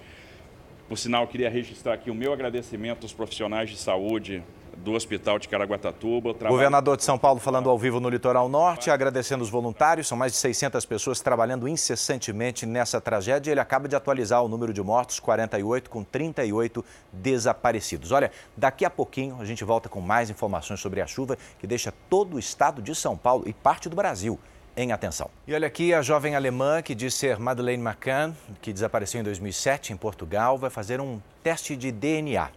Por 0.87 0.97
sinal, 0.97 1.27
queria 1.27 1.49
registrar 1.49 1.93
aqui 1.93 2.09
o 2.09 2.15
meu 2.15 2.31
agradecimento 2.31 3.03
aos 3.03 3.11
profissionais 3.11 3.69
de 3.69 3.75
saúde 3.75 4.41
do 4.77 4.93
Hospital 4.93 5.39
de 5.39 5.47
Caraguatatuba. 5.47 6.33
Trabalho... 6.33 6.55
Governador 6.55 6.97
de 6.97 7.03
São 7.03 7.17
Paulo 7.17 7.39
falando 7.39 7.69
ao 7.69 7.77
vivo 7.77 7.99
no 7.99 8.09
Litoral 8.09 8.47
Norte, 8.47 8.89
agradecendo 8.89 9.43
os 9.43 9.49
voluntários. 9.49 10.07
São 10.07 10.17
mais 10.17 10.31
de 10.31 10.37
600 10.37 10.85
pessoas 10.85 11.19
trabalhando 11.19 11.67
incessantemente 11.67 12.65
nessa 12.65 13.01
tragédia. 13.01 13.51
Ele 13.51 13.59
acaba 13.59 13.87
de 13.87 13.95
atualizar 13.95 14.43
o 14.43 14.47
número 14.47 14.71
de 14.71 14.81
mortos, 14.81 15.19
48, 15.19 15.89
com 15.89 16.03
38 16.03 16.83
desaparecidos. 17.11 18.11
Olha, 18.11 18.31
daqui 18.55 18.85
a 18.85 18.89
pouquinho 18.89 19.37
a 19.39 19.45
gente 19.45 19.63
volta 19.63 19.89
com 19.89 19.99
mais 19.99 20.29
informações 20.29 20.79
sobre 20.79 21.01
a 21.01 21.07
chuva 21.07 21.37
que 21.59 21.67
deixa 21.67 21.93
todo 22.09 22.35
o 22.35 22.39
estado 22.39 22.81
de 22.81 22.93
São 22.93 23.17
Paulo 23.17 23.43
e 23.47 23.53
parte 23.53 23.89
do 23.89 23.95
Brasil 23.95 24.39
em 24.77 24.91
atenção. 24.91 25.29
E 25.47 25.55
olha 25.55 25.65
aqui, 25.65 25.91
a 25.91 26.03
jovem 26.03 26.35
alemã 26.35 26.83
que 26.83 26.93
diz 26.93 27.15
ser 27.15 27.39
Madeleine 27.39 27.83
McCann, 27.83 28.33
que 28.61 28.71
desapareceu 28.71 29.19
em 29.19 29.23
2007 29.23 29.91
em 29.91 29.97
Portugal, 29.97 30.55
vai 30.55 30.69
fazer 30.69 31.01
um 31.01 31.19
teste 31.41 31.75
de 31.75 31.91
DNA. 31.91 32.49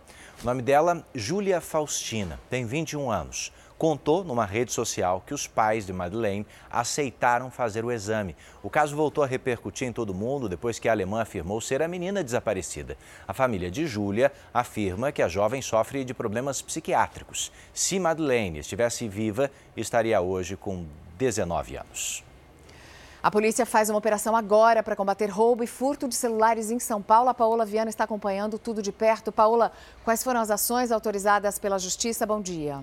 O 0.42 0.46
nome 0.46 0.62
dela, 0.62 1.04
Júlia 1.14 1.60
Faustina, 1.60 2.40
tem 2.48 2.64
21 2.64 3.10
anos. 3.10 3.52
Contou 3.76 4.24
numa 4.24 4.46
rede 4.46 4.72
social 4.72 5.22
que 5.26 5.34
os 5.34 5.46
pais 5.46 5.84
de 5.84 5.92
Madeleine 5.92 6.46
aceitaram 6.70 7.50
fazer 7.50 7.84
o 7.84 7.92
exame. 7.92 8.34
O 8.62 8.70
caso 8.70 8.96
voltou 8.96 9.22
a 9.22 9.26
repercutir 9.26 9.86
em 9.86 9.92
todo 9.92 10.14
mundo 10.14 10.48
depois 10.48 10.78
que 10.78 10.88
a 10.88 10.92
alemã 10.92 11.20
afirmou 11.20 11.60
ser 11.60 11.82
a 11.82 11.88
menina 11.88 12.24
desaparecida. 12.24 12.96
A 13.28 13.34
família 13.34 13.70
de 13.70 13.86
Júlia 13.86 14.32
afirma 14.52 15.12
que 15.12 15.20
a 15.20 15.28
jovem 15.28 15.60
sofre 15.60 16.04
de 16.04 16.14
problemas 16.14 16.62
psiquiátricos. 16.62 17.52
Se 17.74 17.98
Madeleine 17.98 18.60
estivesse 18.60 19.06
viva, 19.06 19.50
estaria 19.76 20.22
hoje 20.22 20.56
com 20.56 20.86
19 21.18 21.76
anos. 21.76 22.29
A 23.22 23.30
polícia 23.30 23.66
faz 23.66 23.90
uma 23.90 23.98
operação 23.98 24.34
agora 24.34 24.82
para 24.82 24.96
combater 24.96 25.26
roubo 25.26 25.62
e 25.62 25.66
furto 25.66 26.08
de 26.08 26.14
celulares 26.14 26.70
em 26.70 26.78
São 26.78 27.02
Paulo. 27.02 27.28
A 27.28 27.34
Paola 27.34 27.66
Viana 27.66 27.90
está 27.90 28.04
acompanhando 28.04 28.58
tudo 28.58 28.80
de 28.80 28.90
perto. 28.90 29.30
Paola, 29.30 29.72
quais 30.02 30.24
foram 30.24 30.40
as 30.40 30.50
ações 30.50 30.90
autorizadas 30.90 31.58
pela 31.58 31.78
Justiça? 31.78 32.24
Bom 32.24 32.40
dia. 32.40 32.82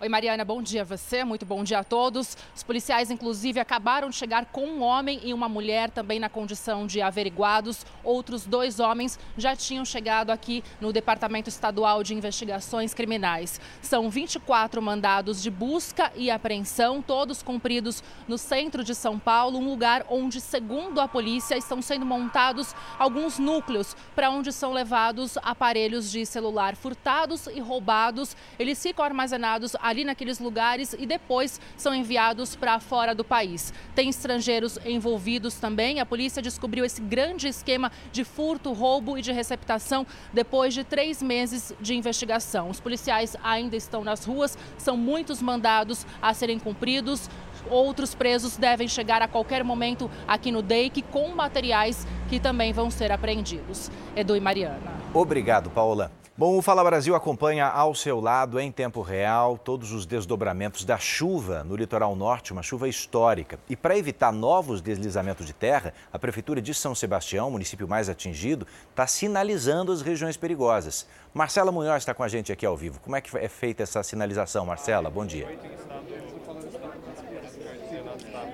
Oi, 0.00 0.08
Mariana, 0.08 0.44
bom 0.44 0.62
dia 0.62 0.82
a 0.82 0.84
você, 0.84 1.24
muito 1.24 1.44
bom 1.44 1.64
dia 1.64 1.80
a 1.80 1.82
todos. 1.82 2.36
Os 2.54 2.62
policiais, 2.62 3.10
inclusive, 3.10 3.58
acabaram 3.58 4.10
de 4.10 4.14
chegar 4.14 4.46
com 4.46 4.64
um 4.64 4.80
homem 4.80 5.18
e 5.24 5.34
uma 5.34 5.48
mulher 5.48 5.90
também 5.90 6.20
na 6.20 6.28
condição 6.28 6.86
de 6.86 7.02
averiguados. 7.02 7.84
Outros 8.04 8.46
dois 8.46 8.78
homens 8.78 9.18
já 9.36 9.56
tinham 9.56 9.84
chegado 9.84 10.30
aqui 10.30 10.62
no 10.80 10.92
Departamento 10.92 11.48
Estadual 11.48 12.04
de 12.04 12.14
Investigações 12.14 12.94
Criminais. 12.94 13.60
São 13.82 14.08
24 14.08 14.80
mandados 14.80 15.42
de 15.42 15.50
busca 15.50 16.12
e 16.14 16.30
apreensão, 16.30 17.02
todos 17.02 17.42
cumpridos 17.42 18.00
no 18.28 18.38
centro 18.38 18.84
de 18.84 18.94
São 18.94 19.18
Paulo, 19.18 19.58
um 19.58 19.68
lugar 19.68 20.06
onde, 20.08 20.40
segundo 20.40 21.00
a 21.00 21.08
polícia, 21.08 21.56
estão 21.56 21.82
sendo 21.82 22.06
montados 22.06 22.72
alguns 23.00 23.36
núcleos 23.36 23.96
para 24.14 24.30
onde 24.30 24.52
são 24.52 24.72
levados 24.72 25.36
aparelhos 25.38 26.08
de 26.08 26.24
celular 26.24 26.76
furtados 26.76 27.48
e 27.48 27.58
roubados. 27.58 28.36
Eles 28.60 28.80
ficam 28.80 29.04
armazenados 29.04 29.74
ali 29.88 30.04
naqueles 30.04 30.38
lugares 30.38 30.94
e 30.98 31.06
depois 31.06 31.60
são 31.76 31.94
enviados 31.94 32.54
para 32.54 32.78
fora 32.78 33.14
do 33.14 33.24
país. 33.24 33.72
Tem 33.94 34.08
estrangeiros 34.08 34.78
envolvidos 34.84 35.54
também. 35.54 36.00
A 36.00 36.06
polícia 36.06 36.42
descobriu 36.42 36.84
esse 36.84 37.00
grande 37.00 37.48
esquema 37.48 37.90
de 38.12 38.24
furto, 38.24 38.72
roubo 38.72 39.16
e 39.16 39.22
de 39.22 39.32
receptação 39.32 40.06
depois 40.32 40.74
de 40.74 40.84
três 40.84 41.22
meses 41.22 41.72
de 41.80 41.94
investigação. 41.94 42.70
Os 42.70 42.80
policiais 42.80 43.36
ainda 43.42 43.76
estão 43.76 44.04
nas 44.04 44.24
ruas, 44.24 44.56
são 44.76 44.96
muitos 44.96 45.40
mandados 45.40 46.06
a 46.20 46.34
serem 46.34 46.58
cumpridos. 46.58 47.28
Outros 47.70 48.14
presos 48.14 48.56
devem 48.56 48.88
chegar 48.88 49.20
a 49.20 49.28
qualquer 49.28 49.64
momento 49.64 50.10
aqui 50.26 50.50
no 50.50 50.62
DEIC 50.62 51.02
com 51.02 51.28
materiais 51.28 52.06
que 52.28 52.38
também 52.38 52.72
vão 52.72 52.90
ser 52.90 53.10
apreendidos. 53.10 53.90
Edu 54.14 54.36
e 54.36 54.40
Mariana. 54.40 54.78
Obrigado, 55.12 55.70
Paola. 55.70 56.12
Bom, 56.38 56.56
o 56.56 56.62
Fala 56.62 56.84
Brasil 56.84 57.16
acompanha 57.16 57.66
ao 57.66 57.96
seu 57.96 58.20
lado, 58.20 58.60
em 58.60 58.70
tempo 58.70 59.02
real, 59.02 59.58
todos 59.58 59.90
os 59.90 60.06
desdobramentos 60.06 60.84
da 60.84 60.96
chuva 60.96 61.64
no 61.64 61.74
litoral 61.74 62.14
norte, 62.14 62.52
uma 62.52 62.62
chuva 62.62 62.88
histórica. 62.88 63.58
E 63.68 63.74
para 63.74 63.98
evitar 63.98 64.30
novos 64.30 64.80
deslizamentos 64.80 65.44
de 65.44 65.52
terra, 65.52 65.92
a 66.12 66.16
Prefeitura 66.16 66.62
de 66.62 66.72
São 66.72 66.94
Sebastião, 66.94 67.50
município 67.50 67.88
mais 67.88 68.08
atingido, 68.08 68.68
está 68.88 69.04
sinalizando 69.04 69.90
as 69.90 70.00
regiões 70.00 70.36
perigosas. 70.36 71.08
Marcela 71.34 71.72
Munhoz 71.72 72.02
está 72.02 72.14
com 72.14 72.22
a 72.22 72.28
gente 72.28 72.52
aqui 72.52 72.64
ao 72.64 72.76
vivo. 72.76 73.00
Como 73.00 73.16
é 73.16 73.20
que 73.20 73.36
é 73.36 73.48
feita 73.48 73.82
essa 73.82 74.00
sinalização, 74.04 74.64
Marcela? 74.64 75.10
Bom 75.10 75.26
dia. 75.26 75.48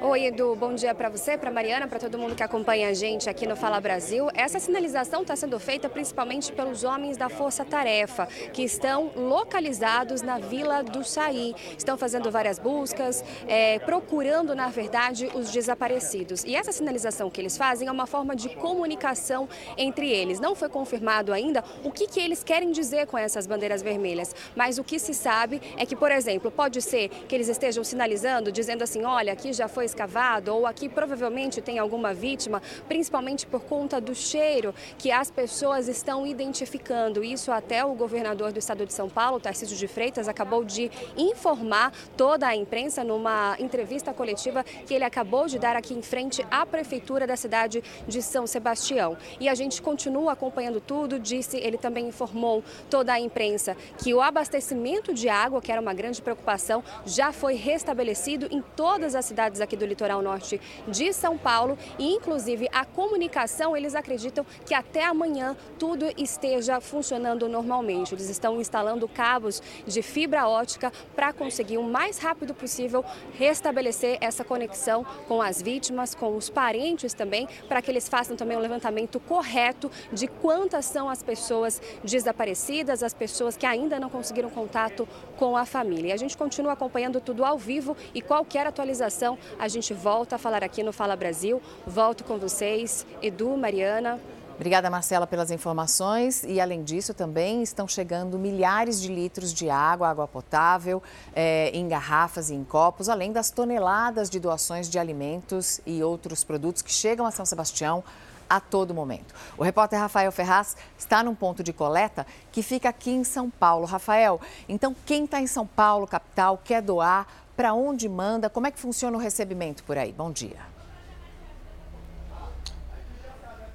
Oi, 0.06 0.26
Edu, 0.26 0.54
bom 0.54 0.74
dia 0.74 0.94
para 0.94 1.08
você, 1.08 1.38
para 1.38 1.50
Mariana, 1.50 1.88
para 1.88 1.98
todo 1.98 2.18
mundo 2.18 2.34
que 2.34 2.42
acompanha 2.42 2.90
a 2.90 2.92
gente 2.92 3.30
aqui 3.30 3.46
no 3.46 3.56
Fala 3.56 3.80
Brasil. 3.80 4.28
Essa 4.34 4.60
sinalização 4.60 5.22
está 5.22 5.34
sendo 5.34 5.58
feita 5.58 5.88
principalmente 5.88 6.52
pelos 6.52 6.84
homens 6.84 7.16
da 7.16 7.30
Força 7.30 7.64
Tarefa, 7.64 8.26
que 8.52 8.62
estão 8.62 9.12
localizados 9.16 10.20
na 10.20 10.38
Vila 10.38 10.84
do 10.84 11.02
Saí. 11.02 11.54
Estão 11.78 11.96
fazendo 11.96 12.30
várias 12.30 12.58
buscas, 12.58 13.24
é, 13.48 13.78
procurando, 13.78 14.54
na 14.54 14.68
verdade, 14.68 15.30
os 15.34 15.50
desaparecidos. 15.50 16.44
E 16.44 16.54
essa 16.54 16.70
sinalização 16.70 17.30
que 17.30 17.40
eles 17.40 17.56
fazem 17.56 17.88
é 17.88 17.90
uma 17.90 18.06
forma 18.06 18.36
de 18.36 18.50
comunicação 18.50 19.48
entre 19.74 20.10
eles. 20.10 20.38
Não 20.38 20.54
foi 20.54 20.68
confirmado 20.68 21.32
ainda 21.32 21.64
o 21.82 21.90
que, 21.90 22.06
que 22.06 22.20
eles 22.20 22.44
querem 22.44 22.72
dizer 22.72 23.06
com 23.06 23.16
essas 23.16 23.46
bandeiras 23.46 23.80
vermelhas, 23.80 24.34
mas 24.54 24.76
o 24.76 24.84
que 24.84 24.98
se 24.98 25.14
sabe 25.14 25.62
é 25.78 25.86
que, 25.86 25.96
por 25.96 26.10
exemplo, 26.10 26.50
pode 26.50 26.82
ser 26.82 27.08
que 27.26 27.34
eles 27.34 27.48
estejam 27.48 27.82
sinalizando, 27.82 28.52
dizendo 28.52 28.84
assim: 28.84 29.02
olha, 29.02 29.32
aqui 29.32 29.50
já 29.50 29.66
foi 29.66 29.93
escavado 29.94 30.52
ou 30.52 30.66
aqui 30.66 30.88
provavelmente 30.88 31.62
tem 31.62 31.78
alguma 31.78 32.12
vítima, 32.12 32.60
principalmente 32.88 33.46
por 33.46 33.62
conta 33.62 34.00
do 34.00 34.14
cheiro 34.14 34.74
que 34.98 35.12
as 35.12 35.30
pessoas 35.30 35.86
estão 35.88 36.26
identificando. 36.26 37.22
Isso 37.22 37.52
até 37.52 37.84
o 37.84 37.94
governador 37.94 38.52
do 38.52 38.58
estado 38.58 38.84
de 38.84 38.92
São 38.92 39.08
Paulo, 39.08 39.38
Tarcísio 39.38 39.76
de 39.76 39.86
Freitas, 39.86 40.28
acabou 40.28 40.64
de 40.64 40.90
informar 41.16 41.92
toda 42.16 42.48
a 42.48 42.56
imprensa 42.56 43.04
numa 43.04 43.56
entrevista 43.60 44.12
coletiva 44.12 44.64
que 44.64 44.92
ele 44.92 45.04
acabou 45.04 45.46
de 45.46 45.58
dar 45.58 45.76
aqui 45.76 45.94
em 45.94 46.02
frente 46.02 46.44
à 46.50 46.66
prefeitura 46.66 47.26
da 47.26 47.36
cidade 47.36 47.82
de 48.08 48.20
São 48.20 48.46
Sebastião. 48.46 49.16
E 49.38 49.48
a 49.48 49.54
gente 49.54 49.80
continua 49.80 50.32
acompanhando 50.32 50.80
tudo, 50.80 51.18
disse, 51.18 51.56
ele 51.58 51.78
também 51.78 52.08
informou 52.08 52.64
toda 52.90 53.12
a 53.12 53.20
imprensa 53.20 53.76
que 53.98 54.12
o 54.12 54.20
abastecimento 54.20 55.14
de 55.14 55.28
água, 55.28 55.62
que 55.62 55.70
era 55.70 55.80
uma 55.80 55.94
grande 55.94 56.20
preocupação, 56.20 56.82
já 57.06 57.30
foi 57.30 57.54
restabelecido 57.54 58.48
em 58.50 58.60
todas 58.74 59.14
as 59.14 59.24
cidades 59.24 59.60
aqui 59.60 59.73
do 59.76 59.84
do 59.84 59.88
litoral 59.88 60.22
norte 60.22 60.60
de 60.88 61.12
São 61.12 61.36
Paulo 61.36 61.78
e, 61.98 62.12
inclusive, 62.12 62.68
a 62.72 62.84
comunicação, 62.84 63.76
eles 63.76 63.94
acreditam 63.94 64.44
que 64.66 64.74
até 64.74 65.04
amanhã 65.04 65.56
tudo 65.78 66.06
esteja 66.16 66.80
funcionando 66.80 67.48
normalmente. 67.48 68.14
Eles 68.14 68.28
estão 68.28 68.60
instalando 68.60 69.06
cabos 69.06 69.62
de 69.86 70.02
fibra 70.02 70.48
ótica 70.48 70.92
para 71.14 71.32
conseguir 71.32 71.78
o 71.78 71.82
mais 71.82 72.18
rápido 72.18 72.54
possível 72.54 73.04
restabelecer 73.38 74.16
essa 74.20 74.42
conexão 74.44 75.04
com 75.28 75.42
as 75.42 75.60
vítimas, 75.60 76.14
com 76.14 76.36
os 76.36 76.48
parentes 76.48 77.12
também, 77.12 77.46
para 77.68 77.82
que 77.82 77.90
eles 77.90 78.08
façam 78.08 78.36
também 78.36 78.56
um 78.56 78.60
levantamento 78.60 79.20
correto 79.20 79.90
de 80.12 80.26
quantas 80.26 80.86
são 80.86 81.08
as 81.08 81.22
pessoas 81.22 81.80
desaparecidas, 82.02 83.02
as 83.02 83.12
pessoas 83.12 83.56
que 83.56 83.66
ainda 83.66 84.00
não 84.00 84.08
conseguiram 84.08 84.48
contato 84.48 85.06
com 85.36 85.56
a 85.56 85.66
família. 85.66 86.08
E 86.08 86.12
a 86.12 86.16
gente 86.16 86.36
continua 86.36 86.72
acompanhando 86.72 87.20
tudo 87.20 87.44
ao 87.44 87.58
vivo 87.58 87.96
e 88.14 88.22
qualquer 88.22 88.66
atualização 88.66 89.38
a 89.64 89.68
gente 89.68 89.94
volta 89.94 90.36
a 90.36 90.38
falar 90.38 90.62
aqui 90.62 90.82
no 90.82 90.92
Fala 90.92 91.16
Brasil. 91.16 91.60
Volto 91.86 92.22
com 92.22 92.38
vocês, 92.38 93.06
Edu, 93.22 93.56
Mariana. 93.56 94.20
Obrigada, 94.56 94.90
Marcela, 94.90 95.26
pelas 95.26 95.50
informações. 95.50 96.44
E, 96.44 96.60
além 96.60 96.84
disso, 96.84 97.14
também 97.14 97.62
estão 97.62 97.88
chegando 97.88 98.38
milhares 98.38 99.00
de 99.00 99.08
litros 99.08 99.54
de 99.54 99.70
água, 99.70 100.10
água 100.10 100.28
potável, 100.28 101.02
é, 101.34 101.70
em 101.70 101.88
garrafas 101.88 102.50
e 102.50 102.54
em 102.54 102.62
copos, 102.62 103.08
além 103.08 103.32
das 103.32 103.50
toneladas 103.50 104.28
de 104.28 104.38
doações 104.38 104.86
de 104.86 104.98
alimentos 104.98 105.80
e 105.86 106.02
outros 106.02 106.44
produtos 106.44 106.82
que 106.82 106.92
chegam 106.92 107.24
a 107.24 107.30
São 107.30 107.46
Sebastião 107.46 108.04
a 108.48 108.60
todo 108.60 108.92
momento. 108.92 109.34
O 109.56 109.62
repórter 109.62 109.98
Rafael 109.98 110.30
Ferraz 110.30 110.76
está 110.98 111.22
num 111.22 111.34
ponto 111.34 111.62
de 111.62 111.72
coleta 111.72 112.26
que 112.52 112.62
fica 112.62 112.90
aqui 112.90 113.10
em 113.10 113.24
São 113.24 113.48
Paulo. 113.48 113.86
Rafael, 113.86 114.38
então 114.68 114.94
quem 115.06 115.24
está 115.24 115.40
em 115.40 115.46
São 115.46 115.66
Paulo, 115.66 116.06
capital, 116.06 116.60
quer 116.62 116.82
doar, 116.82 117.26
para 117.56 117.72
onde 117.74 118.08
manda, 118.08 118.50
como 118.50 118.66
é 118.66 118.70
que 118.70 118.78
funciona 118.78 119.16
o 119.16 119.20
recebimento 119.20 119.84
por 119.84 119.96
aí? 119.96 120.12
Bom 120.12 120.30
dia. 120.30 120.73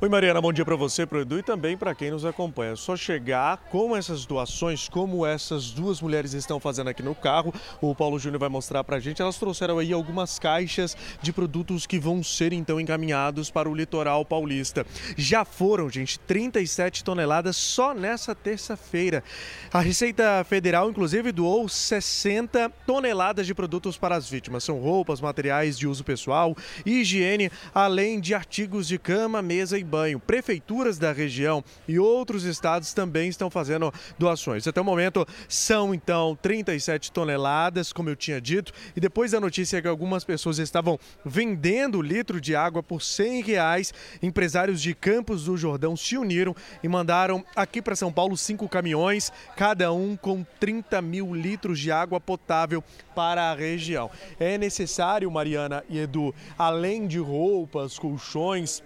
Oi 0.01 0.07
Mariana, 0.07 0.39
bom 0.39 0.53
dia 0.53 0.63
para 0.63 0.77
você, 0.77 1.05
para 1.05 1.17
o 1.17 1.21
Edu 1.23 1.39
e 1.39 1.43
também 1.43 1.75
para 1.75 1.93
quem 1.93 2.09
nos 2.09 2.23
acompanha. 2.23 2.71
É 2.71 2.75
só 2.77 2.95
chegar 2.95 3.57
com 3.69 3.93
essas 3.93 4.25
doações, 4.25 4.87
como 4.87 5.25
essas 5.25 5.71
duas 5.71 5.99
mulheres 5.99 6.31
estão 6.31 6.57
fazendo 6.57 6.89
aqui 6.89 7.03
no 7.03 7.13
carro, 7.13 7.53
o 7.81 7.93
Paulo 7.93 8.17
Júnior 8.17 8.39
vai 8.39 8.47
mostrar 8.47 8.81
para 8.81 8.95
a 8.95 8.99
gente. 9.01 9.21
Elas 9.21 9.37
trouxeram 9.37 9.77
aí 9.77 9.91
algumas 9.91 10.39
caixas 10.39 10.95
de 11.21 11.33
produtos 11.33 11.85
que 11.85 11.99
vão 11.99 12.23
ser 12.23 12.53
então 12.53 12.79
encaminhados 12.79 13.51
para 13.51 13.69
o 13.69 13.75
litoral 13.75 14.23
paulista. 14.23 14.85
Já 15.17 15.43
foram, 15.43 15.89
gente, 15.89 16.17
37 16.19 17.03
toneladas 17.03 17.57
só 17.57 17.93
nessa 17.93 18.33
terça-feira. 18.33 19.21
A 19.69 19.81
Receita 19.81 20.45
Federal, 20.45 20.89
inclusive, 20.89 21.33
doou 21.33 21.67
60 21.67 22.69
toneladas 22.87 23.45
de 23.45 23.53
produtos 23.53 23.97
para 23.97 24.15
as 24.15 24.29
vítimas. 24.29 24.63
São 24.63 24.79
roupas, 24.79 25.19
materiais 25.19 25.77
de 25.77 25.85
uso 25.85 26.05
pessoal, 26.05 26.55
higiene, 26.85 27.51
além 27.75 28.21
de 28.21 28.33
artigos 28.33 28.87
de 28.87 28.97
cama, 28.97 29.41
mesa 29.41 29.77
e 29.77 29.88
banho. 29.89 30.19
Prefeituras 30.19 30.97
da 30.97 31.11
região 31.11 31.63
e 31.87 31.99
outros 31.99 32.43
estados 32.43 32.93
também 32.93 33.27
estão 33.27 33.49
fazendo 33.49 33.93
doações. 34.17 34.67
Até 34.67 34.79
o 34.79 34.85
momento 34.85 35.27
são 35.47 35.93
então 35.93 36.37
37 36.41 37.11
toneladas, 37.11 37.91
como 37.91 38.09
eu 38.09 38.15
tinha 38.15 38.39
dito, 38.39 38.71
e 38.95 38.99
depois 38.99 39.31
da 39.31 39.39
notícia 39.39 39.81
que 39.81 39.87
algumas 39.87 40.23
pessoas 40.23 40.59
estavam 40.59 40.99
vendendo 41.25 42.01
litro 42.01 42.39
de 42.39 42.55
água 42.55 42.83
por 42.83 43.01
100 43.01 43.41
reais, 43.41 43.93
empresários 44.21 44.81
de 44.81 44.93
Campos 44.93 45.45
do 45.45 45.57
Jordão 45.57 45.97
se 45.97 46.17
uniram 46.17 46.55
e 46.83 46.87
mandaram 46.87 47.43
aqui 47.55 47.81
para 47.81 47.95
São 47.95 48.11
Paulo 48.11 48.37
cinco 48.37 48.69
caminhões, 48.69 49.31
cada 49.55 49.91
um 49.91 50.15
com 50.15 50.45
30 50.59 51.01
mil 51.01 51.33
litros 51.33 51.79
de 51.79 51.91
água 51.91 52.19
potável 52.19 52.83
para 53.15 53.51
a 53.51 53.55
região. 53.55 54.09
É 54.39 54.57
necessário, 54.57 55.29
Mariana 55.31 55.83
e 55.89 55.97
Edu, 55.99 56.33
além 56.57 57.07
de 57.07 57.19
roupas, 57.19 57.97
colchões, 57.97 58.83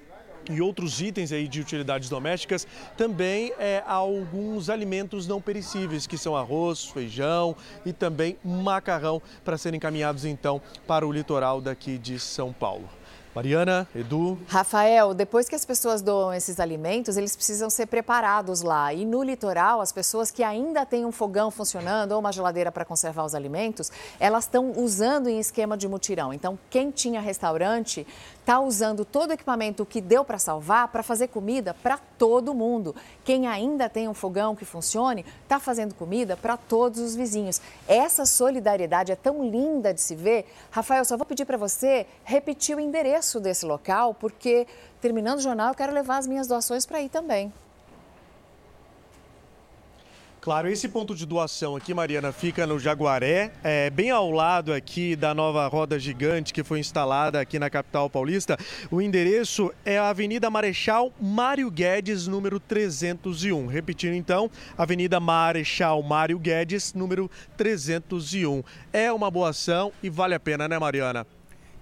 e 0.50 0.62
outros 0.62 1.02
itens 1.02 1.32
aí 1.32 1.48
de 1.48 1.62
utilidades 1.62 2.10
domésticas, 2.10 2.68
também 2.98 3.54
é, 3.58 3.84
alguns 3.86 4.70
alimentos 4.70 5.28
não 5.28 5.42
perecíveis, 5.42 6.08
que 6.08 6.18
são 6.18 6.36
arroz, 6.36 6.86
feijão 6.86 7.56
e 7.86 7.94
também 7.94 8.38
macarrão, 8.44 9.22
para 9.44 9.58
serem 9.58 9.78
encaminhados 9.78 10.26
então 10.26 10.62
para 10.88 11.08
o 11.08 11.12
litoral 11.12 11.62
daqui 11.62 11.98
de 11.98 12.20
São 12.20 12.52
Paulo. 12.52 12.90
Mariana, 13.36 13.88
Edu. 13.96 14.38
Rafael, 14.48 15.12
depois 15.12 15.50
que 15.50 15.56
as 15.56 15.66
pessoas 15.66 16.04
doam 16.04 16.32
esses 16.32 16.60
alimentos, 16.60 17.18
eles 17.18 17.36
precisam 17.36 17.68
ser 17.68 17.88
preparados 17.88 18.62
lá. 18.62 18.94
E 18.94 19.06
no 19.06 19.24
litoral, 19.24 19.82
as 19.82 19.92
pessoas 19.92 20.30
que 20.30 20.44
ainda 20.44 20.86
têm 20.86 21.04
um 21.04 21.12
fogão 21.12 21.50
funcionando 21.50 22.12
ou 22.12 22.20
uma 22.20 22.32
geladeira 22.32 22.72
para 22.72 22.86
conservar 22.86 23.26
os 23.26 23.34
alimentos, 23.34 23.92
elas 24.20 24.44
estão 24.44 24.72
usando 24.78 25.30
em 25.30 25.40
esquema 25.40 25.76
de 25.76 25.88
mutirão. 25.88 26.32
Então, 26.32 26.60
quem 26.70 26.92
tinha 26.92 27.20
restaurante 27.20 28.06
está 28.40 28.60
usando 28.60 29.04
todo 29.04 29.32
o 29.32 29.34
equipamento 29.34 29.86
que 29.86 30.02
deu 30.02 30.24
para 30.24 30.38
salvar 30.38 30.90
para 30.90 31.02
fazer 31.02 31.30
comida 31.30 31.74
para 31.74 31.98
todo 31.98 32.54
mundo. 32.54 32.94
Quem 33.24 33.48
ainda 33.48 33.90
tem 33.90 34.08
um 34.08 34.14
fogão 34.14 34.54
que 34.56 34.66
funcione, 34.66 35.26
está 35.42 35.60
fazendo 35.60 35.96
comida 35.96 36.38
para 36.38 36.56
todos 36.56 37.00
os 37.00 37.16
vizinhos. 37.16 37.62
Essa 37.88 38.26
solidariedade 38.26 39.12
é 39.12 39.16
tão 39.16 39.50
linda 39.50 39.94
de 39.94 40.02
se 40.02 40.14
ver. 40.14 40.46
Rafael, 40.70 41.06
só 41.06 41.16
vou 41.16 41.26
pedir 41.26 41.46
para 41.46 41.58
você 41.58 42.06
repetir 42.26 42.76
o 42.76 42.80
endereço 42.80 43.03
desse 43.40 43.66
local, 43.66 44.14
porque 44.14 44.68
terminando 45.02 45.40
o 45.40 45.42
jornal 45.42 45.70
eu 45.70 45.76
quero 45.76 45.94
levar 45.94 46.18
as 46.18 46.28
minhas 46.28 46.48
doações 46.48 46.86
para 46.86 46.98
aí 46.98 47.10
também. 47.10 47.52
Claro, 50.44 50.68
esse 50.68 50.90
ponto 50.90 51.16
de 51.16 51.26
doação 51.26 51.74
aqui, 51.74 51.94
Mariana, 51.94 52.34
fica 52.34 52.68
no 52.68 52.78
Jaguaré, 52.78 53.54
é, 53.64 53.90
bem 53.90 54.12
ao 54.12 54.30
lado 54.30 54.74
aqui 54.74 55.16
da 55.16 55.34
nova 55.34 55.66
roda 55.68 55.98
gigante 55.98 56.54
que 56.54 56.66
foi 56.66 56.82
instalada 56.82 57.40
aqui 57.40 57.58
na 57.58 57.70
capital 57.70 58.10
paulista. 58.10 58.58
O 58.92 59.02
endereço 59.02 59.74
é 59.86 59.98
a 59.98 60.10
Avenida 60.10 60.50
Marechal 60.50 61.14
Mário 61.18 61.72
Guedes, 61.72 62.28
número 62.28 62.60
301. 62.60 63.68
Repetindo 63.68 64.16
então, 64.16 64.52
Avenida 64.78 65.18
Marechal 65.18 66.04
Mário 66.04 66.38
Guedes, 66.38 66.94
número 66.94 67.32
301. 67.56 68.64
É 68.92 69.14
uma 69.14 69.32
boa 69.32 69.52
ação 69.52 69.94
e 70.04 70.10
vale 70.10 70.36
a 70.36 70.40
pena, 70.42 70.68
né, 70.68 70.78
Mariana? 70.78 71.26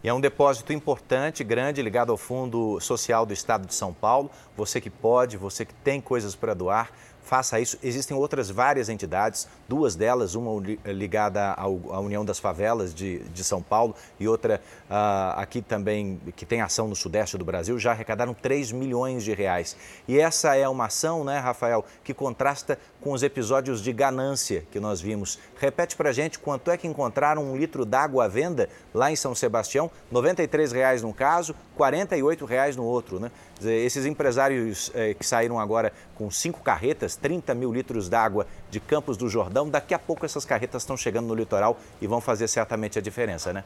E 0.03 0.09
é 0.09 0.13
um 0.13 0.19
depósito 0.19 0.73
importante, 0.73 1.43
grande, 1.43 1.79
ligado 1.79 2.11
ao 2.11 2.17
Fundo 2.17 2.79
Social 2.79 3.23
do 3.23 3.33
Estado 3.33 3.67
de 3.67 3.75
São 3.75 3.93
Paulo. 3.93 4.31
Você 4.57 4.81
que 4.81 4.89
pode, 4.89 5.37
você 5.37 5.63
que 5.63 5.75
tem 5.75 6.01
coisas 6.01 6.35
para 6.35 6.55
doar, 6.55 6.91
faça 7.31 7.61
isso. 7.61 7.77
Existem 7.81 8.17
outras 8.17 8.49
várias 8.49 8.89
entidades, 8.89 9.47
duas 9.65 9.95
delas, 9.95 10.35
uma 10.35 10.51
ligada 10.85 11.53
à 11.53 11.97
União 12.01 12.25
das 12.25 12.39
Favelas 12.39 12.93
de, 12.93 13.19
de 13.19 13.41
São 13.41 13.61
Paulo 13.61 13.95
e 14.19 14.27
outra 14.27 14.59
uh, 14.89 15.39
aqui 15.39 15.61
também, 15.61 16.19
que 16.35 16.45
tem 16.45 16.59
ação 16.59 16.89
no 16.89 16.95
sudeste 16.95 17.37
do 17.37 17.45
Brasil, 17.45 17.79
já 17.79 17.91
arrecadaram 17.91 18.33
3 18.33 18.73
milhões 18.73 19.23
de 19.23 19.33
reais. 19.33 19.77
E 20.09 20.19
essa 20.19 20.57
é 20.57 20.67
uma 20.67 20.87
ação, 20.87 21.23
né, 21.23 21.39
Rafael, 21.39 21.85
que 22.03 22.13
contrasta 22.13 22.77
com 22.99 23.13
os 23.13 23.23
episódios 23.23 23.81
de 23.81 23.93
ganância 23.93 24.65
que 24.69 24.79
nós 24.79 24.99
vimos. 24.99 25.39
Repete 25.57 25.95
para 25.95 26.11
gente 26.11 26.37
quanto 26.37 26.69
é 26.69 26.75
que 26.75 26.85
encontraram 26.85 27.43
um 27.43 27.55
litro 27.55 27.85
d'água 27.85 28.25
à 28.25 28.27
venda 28.27 28.67
lá 28.93 29.09
em 29.09 29.15
São 29.15 29.33
Sebastião, 29.33 29.89
93 30.11 30.73
reais 30.73 31.01
num 31.01 31.13
caso, 31.13 31.55
48 31.77 32.43
reais 32.43 32.75
no 32.75 32.83
outro, 32.83 33.21
né? 33.21 33.31
Esses 33.63 34.05
empresários 34.05 34.91
eh, 34.95 35.13
que 35.13 35.25
saíram 35.25 35.59
agora 35.59 35.93
com 36.15 36.29
cinco 36.31 36.61
carretas, 36.61 37.15
30 37.21 37.53
mil 37.53 37.71
litros 37.71 38.09
d'água 38.09 38.47
de 38.69 38.79
Campos 38.79 39.17
do 39.17 39.29
Jordão, 39.29 39.69
daqui 39.69 39.93
a 39.93 39.99
pouco 39.99 40.25
essas 40.25 40.45
carretas 40.45 40.81
estão 40.81 40.97
chegando 40.97 41.27
no 41.27 41.35
litoral 41.35 41.77
e 42.01 42.07
vão 42.07 42.19
fazer 42.19 42.47
certamente 42.47 42.97
a 42.97 43.01
diferença, 43.01 43.53
né? 43.53 43.63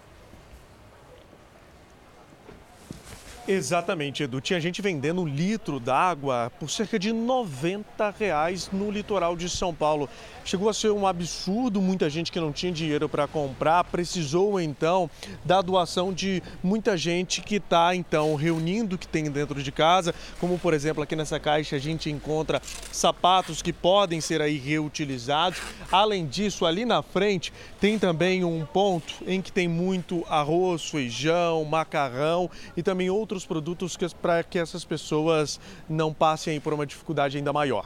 Exatamente, 3.47 4.23
Edu. 4.23 4.41
Tinha 4.41 4.59
gente 4.59 4.81
vendendo 4.81 5.21
um 5.21 5.27
litro 5.27 5.79
d'água 5.79 6.51
por 6.59 6.67
cerca 6.67 6.97
de 6.97 7.13
90 7.13 8.09
reais 8.17 8.71
no 8.73 8.89
litoral 8.89 9.35
de 9.35 9.47
São 9.47 9.71
Paulo. 9.71 10.09
Chegou 10.43 10.67
a 10.67 10.73
ser 10.73 10.91
um 10.91 11.05
absurdo, 11.05 11.79
muita 11.79 12.09
gente 12.09 12.31
que 12.31 12.39
não 12.39 12.51
tinha 12.51 12.71
dinheiro 12.71 13.07
para 13.07 13.27
comprar 13.27 13.83
precisou 13.83 14.59
então 14.59 15.09
da 15.43 15.61
doação 15.61 16.11
de 16.11 16.41
muita 16.63 16.97
gente 16.97 17.41
que 17.41 17.55
está 17.55 17.95
então 17.95 18.35
reunindo 18.35 18.95
o 18.95 18.97
que 18.97 19.07
tem 19.07 19.29
dentro 19.29 19.61
de 19.61 19.71
casa, 19.71 20.13
como 20.39 20.57
por 20.57 20.73
exemplo 20.73 21.03
aqui 21.03 21.15
nessa 21.15 21.39
caixa 21.39 21.75
a 21.75 21.79
gente 21.79 22.09
encontra 22.09 22.61
sapatos 22.91 23.61
que 23.61 23.73
podem 23.73 24.21
ser 24.21 24.41
aí 24.41 24.57
reutilizados. 24.57 25.59
Além 25.91 26.25
disso, 26.25 26.65
ali 26.65 26.83
na 26.83 27.03
frente 27.03 27.53
tem 27.79 27.99
também 27.99 28.43
um 28.43 28.65
ponto 28.65 29.13
em 29.27 29.41
que 29.41 29.51
tem 29.51 29.67
muito 29.67 30.23
arroz, 30.29 30.89
feijão, 30.89 31.63
macarrão 31.65 32.49
e 32.77 32.81
também 32.81 33.09
outros 33.09 33.34
outros 33.35 33.45
produtos 33.45 33.97
para 34.13 34.43
que 34.43 34.57
essas 34.57 34.85
pessoas 34.85 35.59
não 35.89 36.13
passem 36.13 36.59
por 36.59 36.73
uma 36.73 36.85
dificuldade 36.85 37.37
ainda 37.37 37.51
maior. 37.51 37.85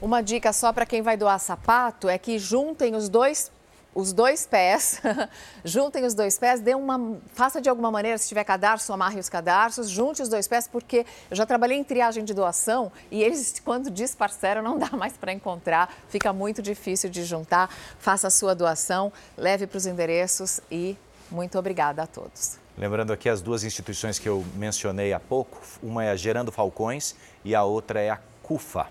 Uma 0.00 0.20
dica 0.20 0.52
só 0.52 0.72
para 0.72 0.84
quem 0.84 1.00
vai 1.00 1.16
doar 1.16 1.38
sapato 1.38 2.08
é 2.08 2.18
que 2.18 2.38
juntem 2.38 2.94
os 2.94 3.08
dois 3.08 3.50
os 3.94 4.10
dois 4.14 4.46
pés, 4.46 5.02
juntem 5.62 6.06
os 6.06 6.14
dois 6.14 6.38
pés, 6.38 6.60
dê 6.60 6.74
uma, 6.74 7.18
faça 7.34 7.60
de 7.60 7.68
alguma 7.68 7.90
maneira, 7.90 8.16
se 8.16 8.26
tiver 8.26 8.42
cadarço, 8.42 8.90
amarre 8.90 9.20
os 9.20 9.28
cadarços, 9.28 9.90
junte 9.90 10.22
os 10.22 10.30
dois 10.30 10.48
pés, 10.48 10.66
porque 10.66 11.04
eu 11.30 11.36
já 11.36 11.44
trabalhei 11.44 11.76
em 11.76 11.84
triagem 11.84 12.24
de 12.24 12.32
doação 12.32 12.90
e 13.10 13.22
eles, 13.22 13.60
quando 13.62 13.90
disparceram, 13.90 14.62
não 14.62 14.78
dá 14.78 14.88
mais 14.92 15.12
para 15.12 15.30
encontrar, 15.30 15.94
fica 16.08 16.32
muito 16.32 16.62
difícil 16.62 17.10
de 17.10 17.22
juntar. 17.22 17.68
Faça 17.98 18.28
a 18.28 18.30
sua 18.30 18.54
doação, 18.54 19.12
leve 19.36 19.66
para 19.66 19.76
os 19.76 19.84
endereços 19.84 20.58
e 20.70 20.96
muito 21.32 21.58
obrigada 21.58 22.02
a 22.02 22.06
todos. 22.06 22.58
Lembrando 22.76 23.12
aqui 23.12 23.28
as 23.28 23.42
duas 23.42 23.64
instituições 23.64 24.18
que 24.18 24.28
eu 24.28 24.44
mencionei 24.54 25.12
há 25.12 25.20
pouco, 25.20 25.60
uma 25.82 26.04
é 26.04 26.10
a 26.10 26.16
Gerando 26.16 26.52
Falcões 26.52 27.16
e 27.44 27.54
a 27.54 27.64
outra 27.64 28.00
é 28.00 28.10
a 28.10 28.18
CUFA. 28.42 28.86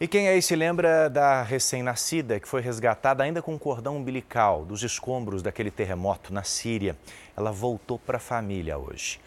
E 0.00 0.08
quem 0.08 0.28
aí 0.28 0.40
se 0.40 0.56
lembra 0.56 1.10
da 1.10 1.42
recém-nascida 1.42 2.40
que 2.40 2.48
foi 2.48 2.62
resgatada 2.62 3.22
ainda 3.22 3.42
com 3.42 3.52
um 3.52 3.58
cordão 3.58 3.98
umbilical 3.98 4.64
dos 4.64 4.82
escombros 4.82 5.42
daquele 5.42 5.70
terremoto 5.70 6.32
na 6.32 6.42
Síria? 6.42 6.96
Ela 7.36 7.52
voltou 7.52 7.98
para 7.98 8.16
a 8.16 8.20
família 8.20 8.78
hoje. 8.78 9.20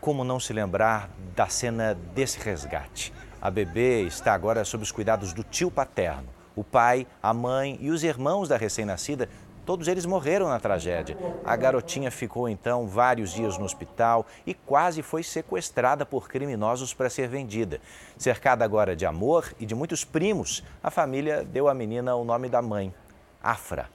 Como 0.00 0.24
não 0.24 0.40
se 0.40 0.52
lembrar 0.52 1.08
da 1.36 1.48
cena 1.48 1.94
desse 2.12 2.40
resgate? 2.40 3.12
A 3.40 3.50
bebê 3.50 4.02
está 4.02 4.34
agora 4.34 4.64
sob 4.64 4.82
os 4.82 4.90
cuidados 4.90 5.32
do 5.32 5.44
tio 5.44 5.70
paterno. 5.70 6.26
O 6.56 6.64
pai, 6.64 7.06
a 7.22 7.32
mãe 7.32 7.78
e 7.80 7.90
os 7.90 8.02
irmãos 8.02 8.48
da 8.48 8.56
recém-nascida 8.56 9.28
Todos 9.66 9.88
eles 9.88 10.06
morreram 10.06 10.48
na 10.48 10.60
tragédia. 10.60 11.18
A 11.44 11.56
garotinha 11.56 12.08
ficou 12.08 12.48
então 12.48 12.86
vários 12.86 13.32
dias 13.32 13.58
no 13.58 13.64
hospital 13.64 14.24
e 14.46 14.54
quase 14.54 15.02
foi 15.02 15.24
sequestrada 15.24 16.06
por 16.06 16.28
criminosos 16.28 16.94
para 16.94 17.10
ser 17.10 17.26
vendida. 17.26 17.80
Cercada 18.16 18.64
agora 18.64 18.94
de 18.94 19.04
amor 19.04 19.52
e 19.58 19.66
de 19.66 19.74
muitos 19.74 20.04
primos, 20.04 20.62
a 20.80 20.88
família 20.88 21.44
deu 21.44 21.68
à 21.68 21.74
menina 21.74 22.14
o 22.14 22.24
nome 22.24 22.48
da 22.48 22.62
mãe, 22.62 22.94
Afra. 23.42 23.90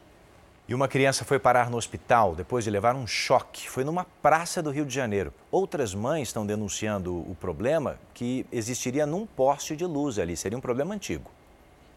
E 0.67 0.75
uma 0.75 0.89
criança 0.89 1.23
foi 1.23 1.39
parar 1.39 1.69
no 1.69 1.77
hospital 1.77 2.35
depois 2.35 2.65
de 2.65 2.69
levar 2.69 2.93
um 2.93 3.07
choque. 3.07 3.69
Foi 3.69 3.85
numa 3.85 4.05
praça 4.21 4.61
do 4.61 4.71
Rio 4.71 4.85
de 4.85 4.93
Janeiro. 4.93 5.33
Outras 5.49 5.95
mães 5.95 6.27
estão 6.27 6.45
denunciando 6.45 7.15
o 7.15 7.35
problema 7.39 7.97
que 8.13 8.45
existiria 8.51 9.05
num 9.05 9.25
poste 9.25 9.75
de 9.75 9.85
luz 9.85 10.19
ali. 10.19 10.35
Seria 10.35 10.57
um 10.57 10.61
problema 10.61 10.93
antigo. 10.93 11.31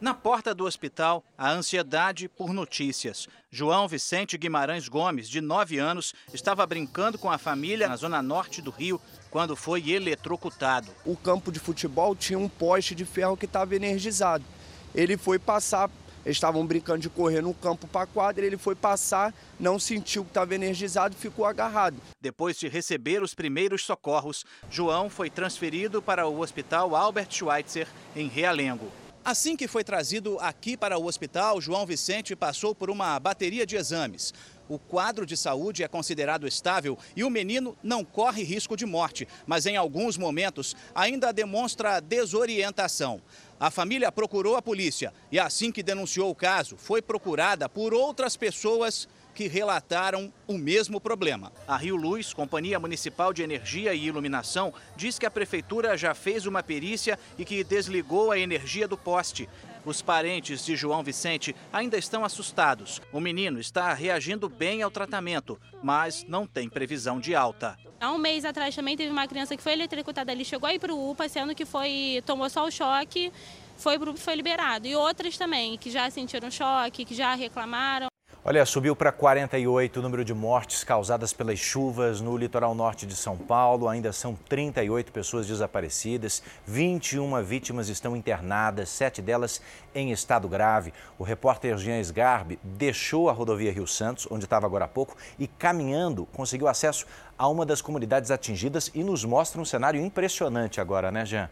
Na 0.01 0.13
porta 0.13 0.53
do 0.53 0.65
hospital, 0.65 1.25
a 1.39 1.51
ansiedade 1.51 2.29
por 2.29 2.53
notícias. 2.53 3.29
João 3.51 3.87
Vicente 3.87 4.37
Guimarães 4.37 4.89
Gomes, 4.89 5.29
de 5.29 5.41
9 5.41 5.79
anos, 5.79 6.13
estava 6.33 6.67
brincando 6.67 7.17
com 7.17 7.31
a 7.31 7.39
família 7.39 7.89
na 7.89 7.97
zona 7.97 8.21
norte 8.21 8.61
do 8.61 8.71
Rio 8.71 9.01
quando 9.31 9.55
foi 9.55 9.91
eletrocutado. 9.91 10.91
O 11.07 11.17
campo 11.17 11.53
de 11.53 11.61
futebol 11.61 12.15
tinha 12.15 12.39
um 12.39 12.49
poste 12.49 12.95
de 12.95 13.05
ferro 13.05 13.37
que 13.37 13.47
estava 13.47 13.75
energizado. 13.77 14.45
Ele 14.93 15.17
foi 15.17 15.39
passar, 15.39 15.89
eles 16.25 16.37
estavam 16.37 16.67
brincando 16.67 16.99
de 16.99 17.09
correr 17.09 17.41
no 17.41 17.55
campo 17.55 17.87
para 17.87 18.03
a 18.03 18.07
quadra, 18.07 18.45
ele 18.45 18.59
foi 18.59 18.75
passar, 18.75 19.33
não 19.61 19.79
sentiu 19.79 20.25
que 20.25 20.31
estava 20.31 20.55
energizado 20.55 21.15
e 21.15 21.21
ficou 21.21 21.47
agarrado. 21.47 21.97
Depois 22.21 22.59
de 22.59 22.69
receber 22.69 23.23
os 23.23 23.33
primeiros 23.33 23.85
socorros, 23.85 24.45
João 24.69 25.09
foi 25.09 25.31
transferido 25.31 26.03
para 26.03 26.27
o 26.27 26.41
Hospital 26.41 26.97
Albert 26.97 27.31
Schweitzer, 27.31 27.87
em 28.17 28.27
Realengo. 28.27 29.04
Assim 29.25 29.57
que 29.57 29.67
foi 29.67 29.83
trazido 29.83 30.39
aqui 30.39 30.77
para 30.77 30.99
o 30.99 31.07
hospital, 31.07 31.59
João 31.59 31.87
Vicente 31.87 32.37
passou 32.37 32.75
por 32.75 32.91
uma 32.91 33.19
bateria 33.19 33.65
de 33.65 33.75
exames. 33.75 34.35
O 34.69 34.79
quadro 34.79 35.25
de 35.25 35.35
saúde 35.35 35.83
é 35.83 35.89
considerado 35.89 36.47
estável 36.47 36.99
e 37.17 37.25
o 37.25 37.31
menino 37.31 37.75
não 37.83 38.05
corre 38.05 38.43
risco 38.43 38.77
de 38.77 38.85
morte, 38.85 39.27
mas 39.47 39.65
em 39.65 39.79
alguns 39.79 40.19
momentos 40.19 40.77
ainda 40.95 41.33
demonstra 41.33 42.01
desorientação. 42.01 43.23
A 43.59 43.71
família 43.71 44.13
procurou 44.13 44.57
a 44.57 44.63
polícia 44.63 45.11
e, 45.33 45.41
assim 45.41 45.73
que 45.73 45.83
denunciou 45.83 46.29
o 46.29 46.35
caso, 46.35 46.77
foi 46.77 47.01
procurada 47.01 47.67
por 47.67 47.95
outras 47.95 48.37
pessoas 48.37 49.09
que 49.35 49.49
relataram 49.49 50.33
o 50.47 50.57
mesmo 50.57 51.01
problema. 51.01 51.53
A 51.67 51.77
Rio 51.77 51.97
Luz, 51.97 52.33
Companhia 52.33 52.79
Municipal 52.79 53.33
de 53.33 53.43
Energia 53.43 53.93
e 53.93 54.07
Iluminação, 54.07 54.73
diz 54.97 55.19
que 55.19 55.27
a 55.27 55.31
prefeitura 55.31 55.99
já 55.99 56.15
fez 56.15 56.47
uma 56.47 56.63
perícia 56.63 57.19
e 57.37 57.45
que 57.45 57.65
desligou 57.65 58.31
a 58.31 58.39
energia 58.39 58.87
do 58.87 58.97
poste. 58.97 59.49
Os 59.85 60.01
parentes 60.01 60.65
de 60.65 60.75
João 60.77 61.03
Vicente 61.03 61.55
ainda 61.71 61.99
estão 61.99 62.25
assustados. 62.25 63.03
O 63.13 63.21
menino 63.21 63.61
está 63.61 63.93
reagindo 63.93 64.49
bem 64.49 64.83
ao 64.83 64.91
tratamento, 64.91 65.61
mas 65.83 66.25
não 66.27 66.47
tem 66.47 66.71
previsão 66.71 67.21
de 67.21 67.35
alta. 67.35 67.77
Há 68.01 68.11
um 68.11 68.19
mês 68.19 68.45
atrás 68.45 68.75
também 68.75 68.97
teve 68.97 69.11
uma 69.11 69.29
criança 69.29 69.57
que 69.57 69.63
foi 69.63 69.73
eletrocutada 69.73 70.33
ali, 70.33 70.45
chegou 70.45 70.69
aí 70.69 70.79
para 70.79 70.95
o 70.95 71.11
UPA, 71.11 71.29
sendo 71.29 71.55
que 71.55 71.67
foi 71.67 72.23
tomou 72.25 72.49
só 72.49 72.67
o 72.67 72.71
choque, 72.71 73.31
foi, 73.77 73.99
foi 74.17 74.35
liberado. 74.35 74.87
E 74.87 74.97
outras 74.97 75.37
também, 75.37 75.77
que 75.77 75.91
já 75.91 76.09
sentiram 76.11 76.51
choque, 76.51 77.05
que 77.05 77.15
já 77.15 77.35
reclamaram. 77.35 78.14
Olha, 78.47 78.67
subiu 78.67 78.95
para 78.95 79.11
48 79.11 79.99
o 79.99 80.03
número 80.03 80.23
de 80.23 80.35
mortes 80.35 80.85
causadas 80.85 81.33
pelas 81.33 81.59
chuvas 81.59 82.21
no 82.21 82.37
litoral 82.37 82.75
norte 82.75 83.07
de 83.07 83.17
São 83.17 83.39
Paulo. 83.39 83.89
Ainda 83.89 84.13
são 84.13 84.35
38 84.35 85.11
pessoas 85.13 85.47
desaparecidas, 85.47 86.43
21 86.67 87.43
vítimas 87.43 87.89
estão 87.89 88.15
internadas, 88.15 88.91
sete 88.91 89.23
delas 89.23 89.63
em 89.95 90.13
estado 90.13 90.47
grave. 90.47 90.93
O 91.19 91.25
repórter 91.25 91.79
Jean 91.79 91.99
Sgarbi 92.01 92.59
deixou 92.63 93.31
a 93.31 93.33
rodovia 93.33 93.73
Rio 93.73 93.87
Santos, 93.87 94.29
onde 94.31 94.45
estava 94.45 94.67
agora 94.67 94.85
há 94.85 94.89
pouco, 94.89 95.17
e 95.39 95.47
caminhando 95.47 96.27
conseguiu 96.27 96.69
acesso 96.69 97.07
a 97.39 97.49
uma 97.49 97.65
das 97.65 97.81
comunidades 97.81 98.31
atingidas 98.31 98.91
e 98.95 99.03
nos 99.03 99.25
mostra 99.25 99.59
um 99.59 99.65
cenário 99.65 100.05
impressionante 100.05 100.83
agora, 100.83 101.11
né, 101.11 101.25
Jean? 101.25 101.49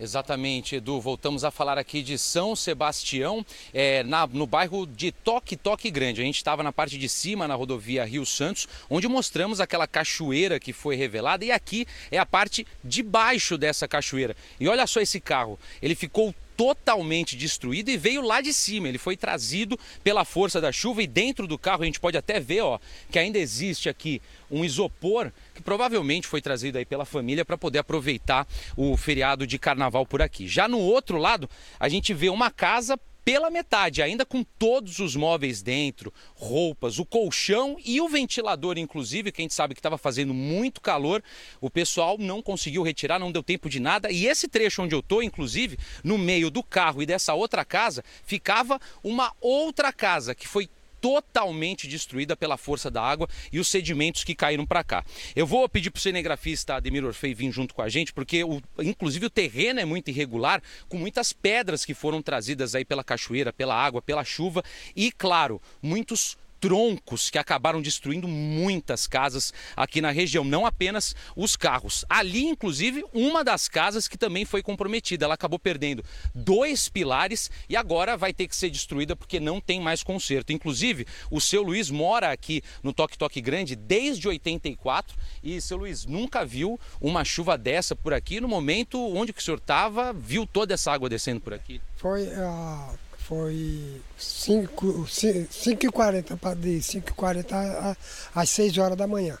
Exatamente, 0.00 0.76
Edu. 0.76 0.98
Voltamos 0.98 1.44
a 1.44 1.50
falar 1.50 1.76
aqui 1.76 2.00
de 2.00 2.16
São 2.16 2.56
Sebastião, 2.56 3.44
é, 3.74 4.02
na, 4.02 4.26
no 4.26 4.46
bairro 4.46 4.86
de 4.86 5.12
Toque 5.12 5.56
Toque 5.56 5.90
Grande. 5.90 6.22
A 6.22 6.24
gente 6.24 6.38
estava 6.38 6.62
na 6.62 6.72
parte 6.72 6.96
de 6.96 7.06
cima, 7.06 7.46
na 7.46 7.54
rodovia 7.54 8.06
Rio 8.06 8.24
Santos, 8.24 8.66
onde 8.88 9.06
mostramos 9.06 9.60
aquela 9.60 9.86
cachoeira 9.86 10.58
que 10.58 10.72
foi 10.72 10.96
revelada. 10.96 11.44
E 11.44 11.52
aqui 11.52 11.86
é 12.10 12.16
a 12.16 12.24
parte 12.24 12.66
de 12.82 13.02
baixo 13.02 13.58
dessa 13.58 13.86
cachoeira. 13.86 14.34
E 14.58 14.66
olha 14.68 14.86
só 14.86 15.02
esse 15.02 15.20
carro, 15.20 15.58
ele 15.82 15.94
ficou 15.94 16.34
totalmente 16.60 17.36
destruído 17.36 17.88
e 17.88 17.96
veio 17.96 18.20
lá 18.20 18.42
de 18.42 18.52
cima. 18.52 18.86
Ele 18.86 18.98
foi 18.98 19.16
trazido 19.16 19.80
pela 20.04 20.26
força 20.26 20.60
da 20.60 20.70
chuva 20.70 21.02
e 21.02 21.06
dentro 21.06 21.46
do 21.46 21.56
carro 21.56 21.82
a 21.82 21.86
gente 21.86 21.98
pode 21.98 22.18
até 22.18 22.38
ver, 22.38 22.60
ó, 22.60 22.78
que 23.10 23.18
ainda 23.18 23.38
existe 23.38 23.88
aqui 23.88 24.20
um 24.50 24.62
isopor 24.62 25.32
que 25.54 25.62
provavelmente 25.62 26.26
foi 26.26 26.42
trazido 26.42 26.76
aí 26.76 26.84
pela 26.84 27.06
família 27.06 27.46
para 27.46 27.56
poder 27.56 27.78
aproveitar 27.78 28.46
o 28.76 28.94
feriado 28.94 29.46
de 29.46 29.58
carnaval 29.58 30.04
por 30.04 30.20
aqui. 30.20 30.46
Já 30.46 30.68
no 30.68 30.78
outro 30.80 31.16
lado, 31.16 31.48
a 31.78 31.88
gente 31.88 32.12
vê 32.12 32.28
uma 32.28 32.50
casa 32.50 33.00
pela 33.24 33.50
metade, 33.50 34.02
ainda 34.02 34.24
com 34.24 34.42
todos 34.42 34.98
os 34.98 35.16
móveis 35.16 35.62
dentro, 35.62 36.12
roupas, 36.34 36.98
o 36.98 37.06
colchão 37.06 37.76
e 37.84 38.00
o 38.00 38.08
ventilador, 38.08 38.78
inclusive, 38.78 39.30
que 39.30 39.40
a 39.40 39.44
gente 39.44 39.54
sabe 39.54 39.74
que 39.74 39.80
estava 39.80 39.98
fazendo 39.98 40.34
muito 40.34 40.80
calor. 40.80 41.22
O 41.60 41.70
pessoal 41.70 42.16
não 42.18 42.42
conseguiu 42.42 42.82
retirar, 42.82 43.18
não 43.18 43.32
deu 43.32 43.42
tempo 43.42 43.68
de 43.68 43.80
nada. 43.80 44.10
E 44.10 44.26
esse 44.26 44.48
trecho 44.48 44.82
onde 44.82 44.94
eu 44.94 45.00
estou, 45.00 45.22
inclusive, 45.22 45.78
no 46.02 46.18
meio 46.18 46.50
do 46.50 46.62
carro 46.62 47.02
e 47.02 47.06
dessa 47.06 47.34
outra 47.34 47.64
casa, 47.64 48.04
ficava 48.24 48.80
uma 49.02 49.32
outra 49.40 49.92
casa 49.92 50.34
que 50.34 50.48
foi 50.48 50.68
totalmente 51.00 51.88
destruída 51.88 52.36
pela 52.36 52.56
força 52.56 52.90
da 52.90 53.02
água 53.02 53.28
e 53.52 53.58
os 53.58 53.68
sedimentos 53.68 54.24
que 54.24 54.34
caíram 54.34 54.66
para 54.66 54.84
cá. 54.84 55.04
Eu 55.34 55.46
vou 55.46 55.68
pedir 55.68 55.90
para 55.90 55.98
o 55.98 56.02
cinegrafista 56.02 56.74
Ademir 56.74 57.04
Orfei 57.04 57.34
vir 57.34 57.50
junto 57.50 57.74
com 57.74 57.82
a 57.82 57.88
gente, 57.88 58.12
porque 58.12 58.44
o, 58.44 58.60
inclusive 58.78 59.26
o 59.26 59.30
terreno 59.30 59.80
é 59.80 59.84
muito 59.84 60.08
irregular, 60.08 60.62
com 60.88 60.98
muitas 60.98 61.32
pedras 61.32 61.84
que 61.84 61.94
foram 61.94 62.20
trazidas 62.20 62.74
aí 62.74 62.84
pela 62.84 63.04
cachoeira, 63.04 63.52
pela 63.52 63.74
água, 63.74 64.02
pela 64.02 64.24
chuva 64.24 64.62
e, 64.94 65.10
claro, 65.10 65.60
muitos 65.82 66.36
troncos 66.60 67.30
que 67.30 67.38
acabaram 67.38 67.80
destruindo 67.80 68.28
muitas 68.28 69.06
casas 69.06 69.52
aqui 69.74 70.00
na 70.00 70.10
região, 70.10 70.44
não 70.44 70.66
apenas 70.66 71.16
os 71.34 71.56
carros. 71.56 72.04
Ali, 72.08 72.44
inclusive, 72.44 73.02
uma 73.14 73.42
das 73.42 73.66
casas 73.66 74.06
que 74.06 74.18
também 74.18 74.44
foi 74.44 74.62
comprometida. 74.62 75.24
Ela 75.24 75.34
acabou 75.34 75.58
perdendo 75.58 76.04
dois 76.34 76.88
pilares 76.88 77.50
e 77.68 77.76
agora 77.76 78.16
vai 78.16 78.32
ter 78.32 78.46
que 78.46 78.54
ser 78.54 78.68
destruída 78.68 79.16
porque 79.16 79.40
não 79.40 79.60
tem 79.60 79.80
mais 79.80 80.02
conserto. 80.02 80.52
Inclusive, 80.52 81.06
o 81.30 81.40
seu 81.40 81.62
Luiz 81.62 81.90
mora 81.90 82.30
aqui 82.30 82.62
no 82.82 82.92
Toque 82.92 83.16
Toque 83.16 83.40
Grande 83.40 83.74
desde 83.74 84.28
84 84.28 85.16
e 85.42 85.60
seu 85.60 85.78
Luiz 85.78 86.04
nunca 86.04 86.44
viu 86.44 86.78
uma 87.00 87.24
chuva 87.24 87.56
dessa 87.56 87.96
por 87.96 88.12
aqui. 88.12 88.40
No 88.40 88.48
momento 88.48 89.00
onde 89.16 89.32
o 89.32 89.40
senhor 89.40 89.56
estava, 89.58 90.12
viu 90.12 90.46
toda 90.46 90.74
essa 90.74 90.92
água 90.92 91.08
descendo 91.08 91.40
por 91.40 91.54
aqui? 91.54 91.80
Foi 91.96 92.24
uh 92.28 93.09
foi 93.30 94.02
5h40, 94.18 96.56
de 96.56 96.80
5h40 96.80 97.96
às 98.34 98.50
6 98.50 98.78
horas 98.78 98.98
da 98.98 99.06
manhã. 99.06 99.38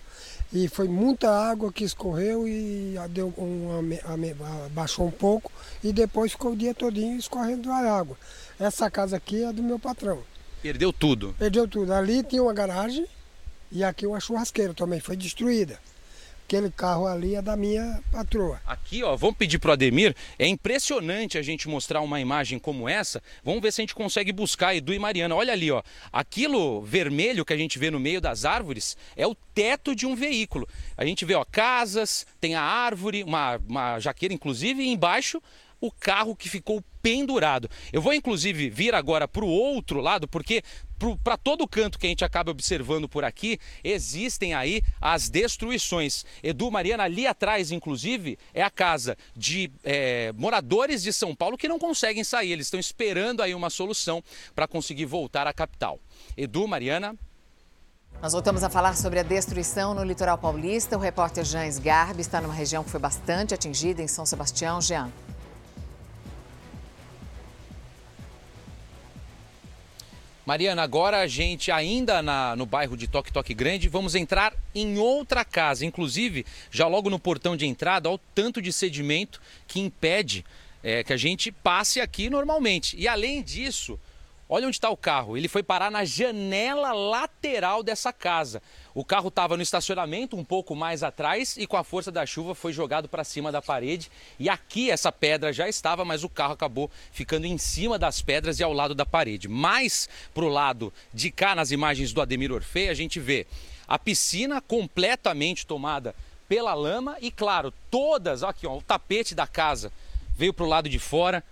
E 0.52 0.68
foi 0.68 0.86
muita 0.86 1.28
água 1.28 1.72
que 1.72 1.82
escorreu 1.82 2.46
e 2.46 2.94
deu 3.10 3.34
uma, 3.36 3.82
baixou 4.70 5.08
um 5.08 5.10
pouco 5.10 5.50
e 5.82 5.92
depois 5.92 6.30
ficou 6.30 6.52
o 6.52 6.56
dia 6.56 6.72
todinho 6.72 7.18
escorrendo 7.18 7.72
a 7.72 7.78
água. 7.78 8.16
Essa 8.60 8.88
casa 8.88 9.16
aqui 9.16 9.42
é 9.42 9.52
do 9.52 9.62
meu 9.62 9.78
patrão. 9.78 10.22
Perdeu 10.62 10.92
tudo? 10.92 11.34
Perdeu 11.36 11.66
tudo. 11.66 11.92
Ali 11.92 12.22
tinha 12.22 12.44
uma 12.44 12.54
garagem 12.54 13.04
e 13.72 13.82
aqui 13.82 14.06
uma 14.06 14.20
churrasqueira 14.20 14.72
também 14.72 15.00
foi 15.00 15.16
destruída 15.16 15.80
aquele 16.50 16.68
carro 16.68 17.06
ali 17.06 17.36
é 17.36 17.42
da 17.42 17.56
minha 17.56 18.02
patroa. 18.10 18.60
Aqui, 18.66 19.04
ó, 19.04 19.14
vamos 19.14 19.36
pedir 19.36 19.60
pro 19.60 19.70
Ademir. 19.70 20.16
É 20.36 20.48
impressionante 20.48 21.38
a 21.38 21.42
gente 21.42 21.68
mostrar 21.68 22.00
uma 22.00 22.20
imagem 22.20 22.58
como 22.58 22.88
essa. 22.88 23.22
Vamos 23.44 23.62
ver 23.62 23.72
se 23.72 23.80
a 23.80 23.84
gente 23.84 23.94
consegue 23.94 24.32
buscar 24.32 24.74
Edu 24.74 24.92
e 24.92 24.98
Mariana. 24.98 25.36
Olha 25.36 25.52
ali, 25.52 25.70
ó. 25.70 25.80
Aquilo 26.12 26.82
vermelho 26.82 27.44
que 27.44 27.52
a 27.52 27.56
gente 27.56 27.78
vê 27.78 27.88
no 27.88 28.00
meio 28.00 28.20
das 28.20 28.44
árvores 28.44 28.96
é 29.16 29.24
o 29.24 29.36
teto 29.54 29.94
de 29.94 30.06
um 30.06 30.16
veículo. 30.16 30.68
A 30.96 31.04
gente 31.04 31.24
vê, 31.24 31.34
ó, 31.34 31.44
casas, 31.44 32.26
tem 32.40 32.56
a 32.56 32.62
árvore, 32.62 33.22
uma, 33.22 33.60
uma 33.68 34.00
jaqueira, 34.00 34.34
inclusive, 34.34 34.82
e 34.82 34.88
embaixo 34.88 35.40
o 35.80 35.90
carro 35.90 36.36
que 36.36 36.48
ficou 36.48 36.82
pendurado. 37.02 37.68
Eu 37.92 38.02
vou 38.02 38.12
inclusive 38.12 38.68
vir 38.68 38.94
agora 38.94 39.26
para 39.26 39.44
o 39.44 39.48
outro 39.48 40.00
lado, 40.00 40.28
porque 40.28 40.62
para 41.24 41.36
todo 41.36 41.66
canto 41.66 41.98
que 41.98 42.06
a 42.06 42.10
gente 42.10 42.24
acaba 42.24 42.50
observando 42.50 43.08
por 43.08 43.24
aqui, 43.24 43.58
existem 43.82 44.52
aí 44.52 44.82
as 45.00 45.30
destruições. 45.30 46.24
Edu 46.42 46.70
Mariana, 46.70 47.04
ali 47.04 47.26
atrás, 47.26 47.72
inclusive, 47.72 48.38
é 48.52 48.62
a 48.62 48.70
casa 48.70 49.16
de 49.34 49.70
é, 49.82 50.32
moradores 50.36 51.02
de 51.02 51.12
São 51.12 51.34
Paulo 51.34 51.56
que 51.56 51.68
não 51.68 51.78
conseguem 51.78 52.22
sair. 52.22 52.52
Eles 52.52 52.66
estão 52.66 52.78
esperando 52.78 53.42
aí 53.42 53.54
uma 53.54 53.70
solução 53.70 54.22
para 54.54 54.68
conseguir 54.68 55.06
voltar 55.06 55.46
à 55.46 55.52
capital. 55.52 55.98
Edu, 56.36 56.68
Mariana. 56.68 57.16
Nós 58.20 58.34
voltamos 58.34 58.62
a 58.62 58.68
falar 58.68 58.94
sobre 58.96 59.18
a 59.18 59.22
destruição 59.22 59.94
no 59.94 60.04
litoral 60.04 60.36
paulista. 60.36 60.98
O 60.98 61.00
repórter 61.00 61.42
Jean 61.42 61.70
Garbi 61.80 62.20
está 62.20 62.38
numa 62.38 62.52
região 62.52 62.84
que 62.84 62.90
foi 62.90 63.00
bastante 63.00 63.54
atingida 63.54 64.02
em 64.02 64.08
São 64.08 64.26
Sebastião. 64.26 64.82
Jean. 64.82 65.10
Mariana, 70.50 70.82
agora 70.82 71.20
a 71.20 71.28
gente 71.28 71.70
ainda 71.70 72.20
na, 72.20 72.56
no 72.56 72.66
bairro 72.66 72.96
de 72.96 73.06
Toque 73.06 73.32
Toque 73.32 73.54
Grande, 73.54 73.88
vamos 73.88 74.16
entrar 74.16 74.52
em 74.74 74.98
outra 74.98 75.44
casa. 75.44 75.86
Inclusive, 75.86 76.44
já 76.72 76.88
logo 76.88 77.08
no 77.08 77.20
portão 77.20 77.56
de 77.56 77.66
entrada, 77.66 78.08
olha 78.08 78.16
o 78.16 78.20
tanto 78.34 78.60
de 78.60 78.72
sedimento 78.72 79.40
que 79.68 79.78
impede 79.78 80.44
é, 80.82 81.04
que 81.04 81.12
a 81.12 81.16
gente 81.16 81.52
passe 81.52 82.00
aqui 82.00 82.28
normalmente. 82.28 82.96
E 82.98 83.06
além 83.06 83.44
disso, 83.44 83.96
Olha 84.52 84.66
onde 84.66 84.74
está 84.74 84.90
o 84.90 84.96
carro. 84.96 85.36
Ele 85.36 85.46
foi 85.46 85.62
parar 85.62 85.92
na 85.92 86.04
janela 86.04 86.92
lateral 86.92 87.84
dessa 87.84 88.12
casa. 88.12 88.60
O 88.92 89.04
carro 89.04 89.28
estava 89.28 89.56
no 89.56 89.62
estacionamento, 89.62 90.36
um 90.36 90.44
pouco 90.44 90.74
mais 90.74 91.04
atrás, 91.04 91.56
e 91.56 91.68
com 91.68 91.76
a 91.76 91.84
força 91.84 92.10
da 92.10 92.26
chuva 92.26 92.52
foi 92.52 92.72
jogado 92.72 93.08
para 93.08 93.22
cima 93.22 93.52
da 93.52 93.62
parede. 93.62 94.10
E 94.40 94.48
aqui 94.48 94.90
essa 94.90 95.12
pedra 95.12 95.52
já 95.52 95.68
estava, 95.68 96.04
mas 96.04 96.24
o 96.24 96.28
carro 96.28 96.54
acabou 96.54 96.90
ficando 97.12 97.46
em 97.46 97.56
cima 97.56 97.96
das 97.96 98.20
pedras 98.20 98.58
e 98.58 98.64
ao 98.64 98.72
lado 98.72 98.92
da 98.92 99.06
parede. 99.06 99.46
Mais 99.46 100.08
para 100.34 100.44
o 100.44 100.48
lado 100.48 100.92
de 101.14 101.30
cá, 101.30 101.54
nas 101.54 101.70
imagens 101.70 102.12
do 102.12 102.20
Ademir 102.20 102.50
Orfei, 102.50 102.88
a 102.88 102.94
gente 102.94 103.20
vê 103.20 103.46
a 103.86 104.00
piscina 104.00 104.60
completamente 104.60 105.64
tomada 105.64 106.12
pela 106.48 106.74
lama 106.74 107.16
e, 107.20 107.30
claro, 107.30 107.72
todas, 107.88 108.42
aqui 108.42 108.66
ó, 108.66 108.78
o 108.78 108.82
tapete 108.82 109.32
da 109.32 109.46
casa 109.46 109.92
veio 110.36 110.52
para 110.52 110.64
o 110.64 110.68
lado 110.68 110.88
de 110.88 110.98
fora 110.98 111.44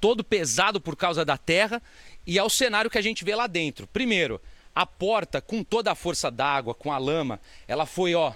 todo 0.00 0.24
pesado 0.24 0.80
por 0.80 0.96
causa 0.96 1.24
da 1.24 1.36
terra, 1.36 1.82
e 2.26 2.38
é 2.38 2.42
o 2.42 2.50
cenário 2.50 2.90
que 2.90 2.98
a 2.98 3.02
gente 3.02 3.24
vê 3.24 3.34
lá 3.34 3.46
dentro. 3.46 3.86
Primeiro, 3.86 4.40
a 4.74 4.84
porta 4.84 5.40
com 5.40 5.64
toda 5.64 5.90
a 5.90 5.94
força 5.94 6.30
d'água, 6.30 6.74
com 6.74 6.92
a 6.92 6.98
lama, 6.98 7.40
ela 7.66 7.86
foi, 7.86 8.14
ó, 8.14 8.32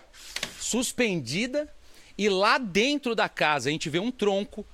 suspendida 0.58 1.68
e 2.16 2.28
lá 2.28 2.58
dentro 2.58 3.14
da 3.14 3.28
casa 3.28 3.68
a 3.68 3.72
gente 3.72 3.90
vê 3.90 3.98
um 3.98 4.10
tronco 4.10 4.66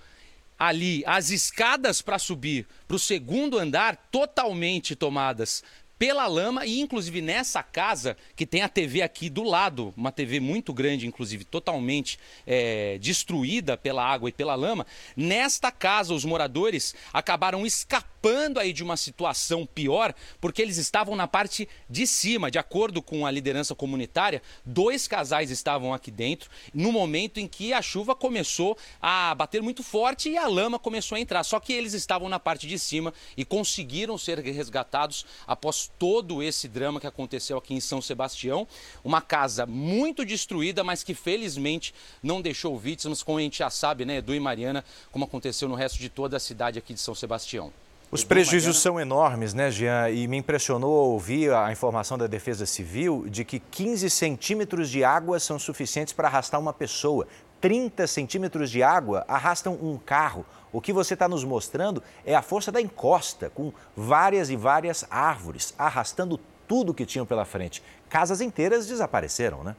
ali, 0.58 1.02
as 1.06 1.30
escadas 1.30 2.00
para 2.00 2.18
subir 2.18 2.66
para 2.86 2.96
o 2.96 3.00
segundo 3.00 3.58
andar 3.58 3.96
totalmente 4.10 4.96
tomadas 4.96 5.62
pela 5.98 6.26
lama 6.26 6.66
e 6.66 6.80
inclusive 6.80 7.20
nessa 7.20 7.62
casa 7.62 8.16
que 8.34 8.46
tem 8.46 8.62
a 8.62 8.68
TV 8.68 9.02
aqui 9.02 9.30
do 9.30 9.42
lado, 9.42 9.94
uma 9.96 10.12
TV 10.12 10.40
muito 10.40 10.72
grande, 10.72 11.06
inclusive 11.06 11.44
totalmente 11.44 12.18
é, 12.46 12.98
destruída 12.98 13.76
pela 13.76 14.04
água 14.04 14.28
e 14.28 14.32
pela 14.32 14.54
lama. 14.54 14.86
Nesta 15.16 15.70
casa, 15.70 16.12
os 16.12 16.24
moradores 16.24 16.94
acabaram 17.12 17.64
escapando 17.64 18.15
aí 18.58 18.72
de 18.72 18.82
uma 18.82 18.96
situação 18.96 19.66
pior 19.66 20.14
porque 20.40 20.62
eles 20.62 20.76
estavam 20.76 21.14
na 21.14 21.26
parte 21.26 21.68
de 21.88 22.06
cima. 22.06 22.50
De 22.50 22.58
acordo 22.58 23.00
com 23.02 23.26
a 23.26 23.30
liderança 23.30 23.74
comunitária, 23.74 24.42
dois 24.64 25.06
casais 25.06 25.50
estavam 25.50 25.92
aqui 25.92 26.10
dentro 26.10 26.50
no 26.74 26.90
momento 26.90 27.38
em 27.38 27.46
que 27.46 27.72
a 27.72 27.82
chuva 27.82 28.14
começou 28.14 28.76
a 29.00 29.34
bater 29.34 29.62
muito 29.62 29.82
forte 29.82 30.30
e 30.30 30.36
a 30.36 30.46
lama 30.46 30.78
começou 30.78 31.16
a 31.16 31.20
entrar. 31.20 31.44
Só 31.44 31.60
que 31.60 31.72
eles 31.72 31.92
estavam 31.94 32.28
na 32.28 32.38
parte 32.38 32.66
de 32.66 32.78
cima 32.78 33.12
e 33.36 33.44
conseguiram 33.44 34.18
ser 34.18 34.38
resgatados 34.38 35.24
após 35.46 35.90
todo 35.98 36.42
esse 36.42 36.68
drama 36.68 37.00
que 37.00 37.06
aconteceu 37.06 37.58
aqui 37.58 37.74
em 37.74 37.80
São 37.80 38.00
Sebastião. 38.00 38.66
Uma 39.04 39.20
casa 39.20 39.66
muito 39.66 40.24
destruída, 40.24 40.82
mas 40.82 41.02
que 41.02 41.14
felizmente 41.14 41.94
não 42.22 42.40
deixou 42.40 42.78
vítimas, 42.78 43.22
como 43.22 43.38
a 43.38 43.42
gente 43.42 43.58
já 43.58 43.70
sabe, 43.70 44.04
né, 44.04 44.16
Edu 44.16 44.34
e 44.34 44.40
Mariana, 44.40 44.84
como 45.10 45.24
aconteceu 45.24 45.68
no 45.68 45.74
resto 45.74 45.98
de 45.98 46.08
toda 46.08 46.36
a 46.36 46.40
cidade 46.40 46.78
aqui 46.78 46.94
de 46.94 47.00
São 47.00 47.14
Sebastião. 47.14 47.72
Os 48.08 48.22
prejuízos 48.22 48.80
são 48.80 49.00
enormes, 49.00 49.52
né, 49.52 49.68
Jean? 49.68 50.08
E 50.10 50.28
me 50.28 50.36
impressionou 50.36 51.10
ouvir 51.10 51.52
a 51.52 51.72
informação 51.72 52.16
da 52.16 52.28
Defesa 52.28 52.64
Civil 52.64 53.26
de 53.28 53.44
que 53.44 53.58
15 53.58 54.08
centímetros 54.08 54.88
de 54.88 55.02
água 55.02 55.40
são 55.40 55.58
suficientes 55.58 56.12
para 56.12 56.28
arrastar 56.28 56.60
uma 56.60 56.72
pessoa. 56.72 57.26
30 57.60 58.06
centímetros 58.06 58.70
de 58.70 58.80
água 58.80 59.24
arrastam 59.26 59.74
um 59.82 59.98
carro. 59.98 60.46
O 60.72 60.80
que 60.80 60.92
você 60.92 61.14
está 61.14 61.26
nos 61.26 61.42
mostrando 61.42 62.00
é 62.24 62.32
a 62.32 62.42
força 62.42 62.70
da 62.70 62.80
encosta, 62.80 63.50
com 63.50 63.72
várias 63.96 64.50
e 64.50 64.56
várias 64.56 65.04
árvores 65.10 65.74
arrastando 65.76 66.38
tudo 66.68 66.94
que 66.94 67.04
tinham 67.04 67.26
pela 67.26 67.44
frente. 67.44 67.82
Casas 68.08 68.40
inteiras 68.40 68.86
desapareceram, 68.86 69.64
né? 69.64 69.74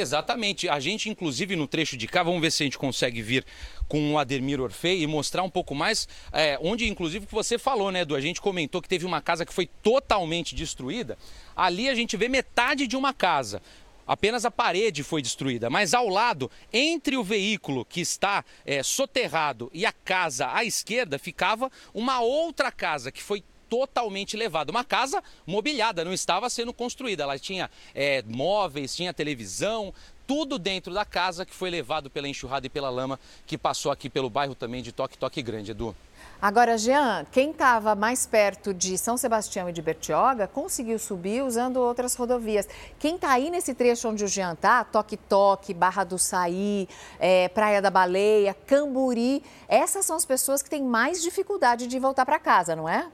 Exatamente. 0.00 0.68
A 0.68 0.78
gente, 0.78 1.08
inclusive, 1.08 1.56
no 1.56 1.66
trecho 1.66 1.96
de 1.96 2.06
cá, 2.06 2.22
vamos 2.22 2.40
ver 2.40 2.52
se 2.52 2.62
a 2.62 2.66
gente 2.66 2.78
consegue 2.78 3.20
vir 3.20 3.44
com 3.88 4.12
o 4.12 4.18
Ademir 4.18 4.60
Orfei 4.60 5.02
e 5.02 5.06
mostrar 5.06 5.42
um 5.42 5.50
pouco 5.50 5.74
mais, 5.74 6.06
é, 6.32 6.58
onde, 6.62 6.88
inclusive, 6.88 7.26
que 7.26 7.34
você 7.34 7.58
falou, 7.58 7.90
né, 7.90 8.02
Edu? 8.02 8.14
A 8.14 8.20
gente 8.20 8.40
comentou 8.40 8.80
que 8.80 8.88
teve 8.88 9.04
uma 9.04 9.20
casa 9.20 9.44
que 9.44 9.52
foi 9.52 9.66
totalmente 9.82 10.54
destruída. 10.54 11.18
Ali 11.56 11.88
a 11.88 11.94
gente 11.94 12.16
vê 12.16 12.28
metade 12.28 12.86
de 12.86 12.96
uma 12.96 13.12
casa 13.12 13.60
apenas 14.06 14.46
a 14.46 14.50
parede 14.50 15.02
foi 15.02 15.20
destruída, 15.20 15.68
mas 15.68 15.92
ao 15.92 16.08
lado, 16.08 16.50
entre 16.72 17.14
o 17.18 17.22
veículo 17.22 17.84
que 17.84 18.00
está 18.00 18.42
é, 18.64 18.82
soterrado 18.82 19.70
e 19.74 19.84
a 19.84 19.92
casa 19.92 20.50
à 20.50 20.64
esquerda, 20.64 21.18
ficava 21.18 21.70
uma 21.92 22.20
outra 22.20 22.72
casa 22.72 23.12
que 23.12 23.22
foi 23.22 23.44
totalmente 23.68 24.36
levada. 24.36 24.70
Uma 24.70 24.84
casa 24.84 25.22
mobiliada, 25.46 26.04
não 26.04 26.12
estava 26.12 26.48
sendo 26.50 26.72
construída. 26.72 27.22
Ela 27.22 27.38
tinha 27.38 27.70
é, 27.94 28.22
móveis, 28.26 28.94
tinha 28.94 29.12
televisão, 29.12 29.92
tudo 30.28 30.58
dentro 30.58 30.92
da 30.92 31.06
casa 31.06 31.46
que 31.46 31.54
foi 31.54 31.70
levado 31.70 32.10
pela 32.10 32.28
enxurrada 32.28 32.66
e 32.66 32.70
pela 32.70 32.90
lama 32.90 33.18
que 33.46 33.56
passou 33.56 33.90
aqui 33.90 34.10
pelo 34.10 34.28
bairro 34.28 34.54
também 34.54 34.82
de 34.82 34.92
Toque 34.92 35.16
Toque 35.16 35.40
Grande, 35.40 35.70
Edu. 35.70 35.96
Agora, 36.40 36.78
Jean, 36.78 37.26
quem 37.32 37.50
estava 37.50 37.96
mais 37.96 38.26
perto 38.26 38.72
de 38.72 38.96
São 38.96 39.16
Sebastião 39.16 39.68
e 39.68 39.72
de 39.72 39.82
Bertioga 39.82 40.46
conseguiu 40.46 40.98
subir 40.98 41.42
usando 41.42 41.78
outras 41.78 42.14
rodovias. 42.14 42.68
Quem 42.98 43.16
está 43.16 43.32
aí 43.32 43.50
nesse 43.50 43.74
trecho 43.74 44.08
onde 44.08 44.22
o 44.22 44.28
Jean 44.28 44.52
está, 44.52 44.84
Toque 44.84 45.16
Toque, 45.16 45.74
Barra 45.74 46.04
do 46.04 46.18
Saí, 46.18 46.88
é, 47.18 47.48
Praia 47.48 47.82
da 47.82 47.90
Baleia, 47.90 48.54
Camburi, 48.54 49.42
essas 49.66 50.06
são 50.06 50.14
as 50.14 50.24
pessoas 50.24 50.62
que 50.62 50.70
têm 50.70 50.82
mais 50.82 51.22
dificuldade 51.22 51.86
de 51.86 51.98
voltar 51.98 52.24
para 52.24 52.38
casa, 52.38 52.76
não 52.76 52.88
é? 52.88 53.08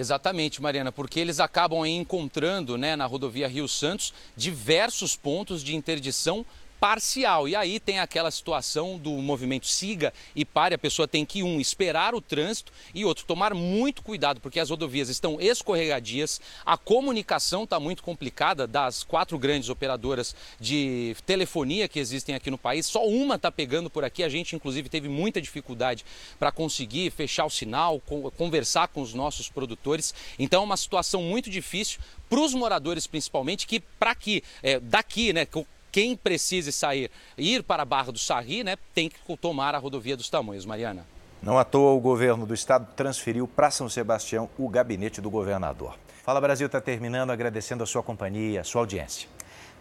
Exatamente, 0.00 0.62
Mariana, 0.62 0.90
porque 0.90 1.20
eles 1.20 1.40
acabam 1.40 1.84
encontrando 1.84 2.78
né, 2.78 2.96
na 2.96 3.04
rodovia 3.04 3.46
Rio 3.46 3.68
Santos 3.68 4.14
diversos 4.34 5.14
pontos 5.14 5.62
de 5.62 5.76
interdição 5.76 6.46
parcial. 6.80 7.46
E 7.46 7.54
aí 7.54 7.78
tem 7.78 8.00
aquela 8.00 8.30
situação 8.30 8.96
do 8.96 9.10
movimento 9.10 9.66
siga 9.66 10.12
e 10.34 10.44
pare, 10.44 10.74
a 10.74 10.78
pessoa 10.78 11.06
tem 11.06 11.26
que, 11.26 11.42
um, 11.42 11.60
esperar 11.60 12.14
o 12.14 12.20
trânsito 12.20 12.72
e 12.94 13.04
outro, 13.04 13.26
tomar 13.26 13.54
muito 13.54 14.02
cuidado, 14.02 14.40
porque 14.40 14.58
as 14.58 14.70
rodovias 14.70 15.10
estão 15.10 15.38
escorregadias, 15.38 16.40
a 16.64 16.78
comunicação 16.78 17.64
está 17.64 17.78
muito 17.78 18.02
complicada 18.02 18.66
das 18.66 19.04
quatro 19.04 19.38
grandes 19.38 19.68
operadoras 19.68 20.34
de 20.58 21.14
telefonia 21.26 21.86
que 21.86 22.00
existem 22.00 22.34
aqui 22.34 22.50
no 22.50 22.58
país, 22.58 22.86
só 22.86 23.06
uma 23.06 23.34
está 23.34 23.52
pegando 23.52 23.90
por 23.90 24.02
aqui, 24.02 24.22
a 24.22 24.28
gente 24.28 24.56
inclusive 24.56 24.88
teve 24.88 25.08
muita 25.08 25.40
dificuldade 25.40 26.04
para 26.38 26.50
conseguir 26.50 27.10
fechar 27.10 27.44
o 27.44 27.50
sinal, 27.50 28.00
conversar 28.36 28.88
com 28.88 29.02
os 29.02 29.12
nossos 29.12 29.50
produtores, 29.50 30.14
então 30.38 30.62
é 30.62 30.64
uma 30.64 30.76
situação 30.76 31.22
muito 31.22 31.50
difícil 31.50 32.00
para 32.28 32.40
os 32.40 32.54
moradores 32.54 33.06
principalmente, 33.06 33.66
que 33.66 33.80
para 33.80 34.12
aqui, 34.12 34.42
é, 34.62 34.80
daqui, 34.80 35.32
né, 35.32 35.46
quem 35.90 36.16
precise 36.16 36.72
sair, 36.72 37.10
ir 37.36 37.62
para 37.62 37.82
a 37.82 37.86
Barra 37.86 38.12
do 38.12 38.18
Sarri, 38.18 38.64
né, 38.64 38.76
tem 38.94 39.08
que 39.08 39.36
tomar 39.36 39.74
a 39.74 39.78
rodovia 39.78 40.16
dos 40.16 40.28
Tamanhos, 40.28 40.64
Mariana. 40.64 41.06
Não 41.42 41.58
à 41.58 41.64
toa, 41.64 41.92
o 41.92 42.00
governo 42.00 42.44
do 42.44 42.52
estado 42.52 42.86
transferiu 42.94 43.48
para 43.48 43.70
São 43.70 43.88
Sebastião 43.88 44.48
o 44.58 44.68
gabinete 44.68 45.20
do 45.20 45.30
governador. 45.30 45.96
Fala 46.22 46.40
Brasil 46.40 46.66
está 46.66 46.80
terminando 46.80 47.30
agradecendo 47.30 47.82
a 47.82 47.86
sua 47.86 48.02
companhia, 48.02 48.60
a 48.60 48.64
sua 48.64 48.82
audiência. 48.82 49.28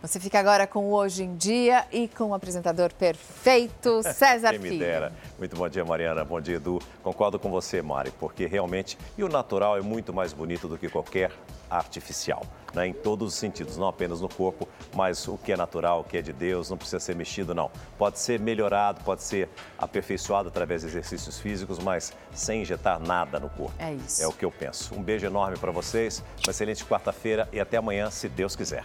Você 0.01 0.17
fica 0.17 0.39
agora 0.39 0.65
com 0.65 0.85
o 0.85 0.93
Hoje 0.93 1.23
em 1.23 1.35
Dia 1.35 1.85
e 1.91 2.07
com 2.07 2.29
o 2.29 2.33
apresentador 2.33 2.93
perfeito, 2.93 4.01
César 4.13 4.51
Quem 4.51 4.59
me 4.59 4.79
dera. 4.79 5.11
Muito 5.37 5.57
bom 5.57 5.67
dia, 5.67 5.83
Mariana. 5.83 6.23
Bom 6.23 6.39
dia, 6.39 6.55
Edu. 6.55 6.79
Concordo 7.03 7.37
com 7.37 7.51
você, 7.51 7.81
Mari, 7.81 8.09
porque 8.17 8.45
realmente 8.45 8.97
e 9.17 9.23
o 9.25 9.27
natural 9.27 9.77
é 9.77 9.81
muito 9.81 10.13
mais 10.13 10.31
bonito 10.31 10.69
do 10.69 10.77
que 10.77 10.87
qualquer 10.87 11.31
artificial, 11.69 12.43
né? 12.73 12.87
em 12.87 12.93
todos 12.93 13.33
os 13.33 13.39
sentidos, 13.39 13.77
não 13.77 13.87
apenas 13.87 14.21
no 14.21 14.29
corpo, 14.29 14.67
mas 14.93 15.27
o 15.27 15.37
que 15.37 15.51
é 15.51 15.57
natural, 15.57 16.01
o 16.01 16.03
que 16.03 16.17
é 16.17 16.21
de 16.21 16.33
Deus, 16.33 16.69
não 16.69 16.77
precisa 16.77 16.99
ser 16.99 17.15
mexido, 17.15 17.53
não. 17.53 17.71
Pode 17.97 18.19
ser 18.19 18.39
melhorado, 18.39 19.01
pode 19.03 19.23
ser 19.23 19.49
aperfeiçoado 19.77 20.49
através 20.49 20.81
de 20.81 20.87
exercícios 20.87 21.39
físicos, 21.39 21.79
mas 21.79 22.13
sem 22.33 22.61
injetar 22.61 22.99
nada 22.99 23.39
no 23.39 23.49
corpo. 23.49 23.73
É 23.79 23.93
isso. 23.93 24.21
É 24.21 24.27
o 24.27 24.31
que 24.31 24.45
eu 24.45 24.51
penso. 24.51 24.93
Um 24.95 25.03
beijo 25.03 25.25
enorme 25.25 25.57
para 25.57 25.71
vocês, 25.71 26.23
uma 26.45 26.51
excelente 26.51 26.83
quarta-feira 26.85 27.47
e 27.51 27.59
até 27.59 27.77
amanhã, 27.77 28.09
se 28.09 28.27
Deus 28.27 28.55
quiser. 28.55 28.83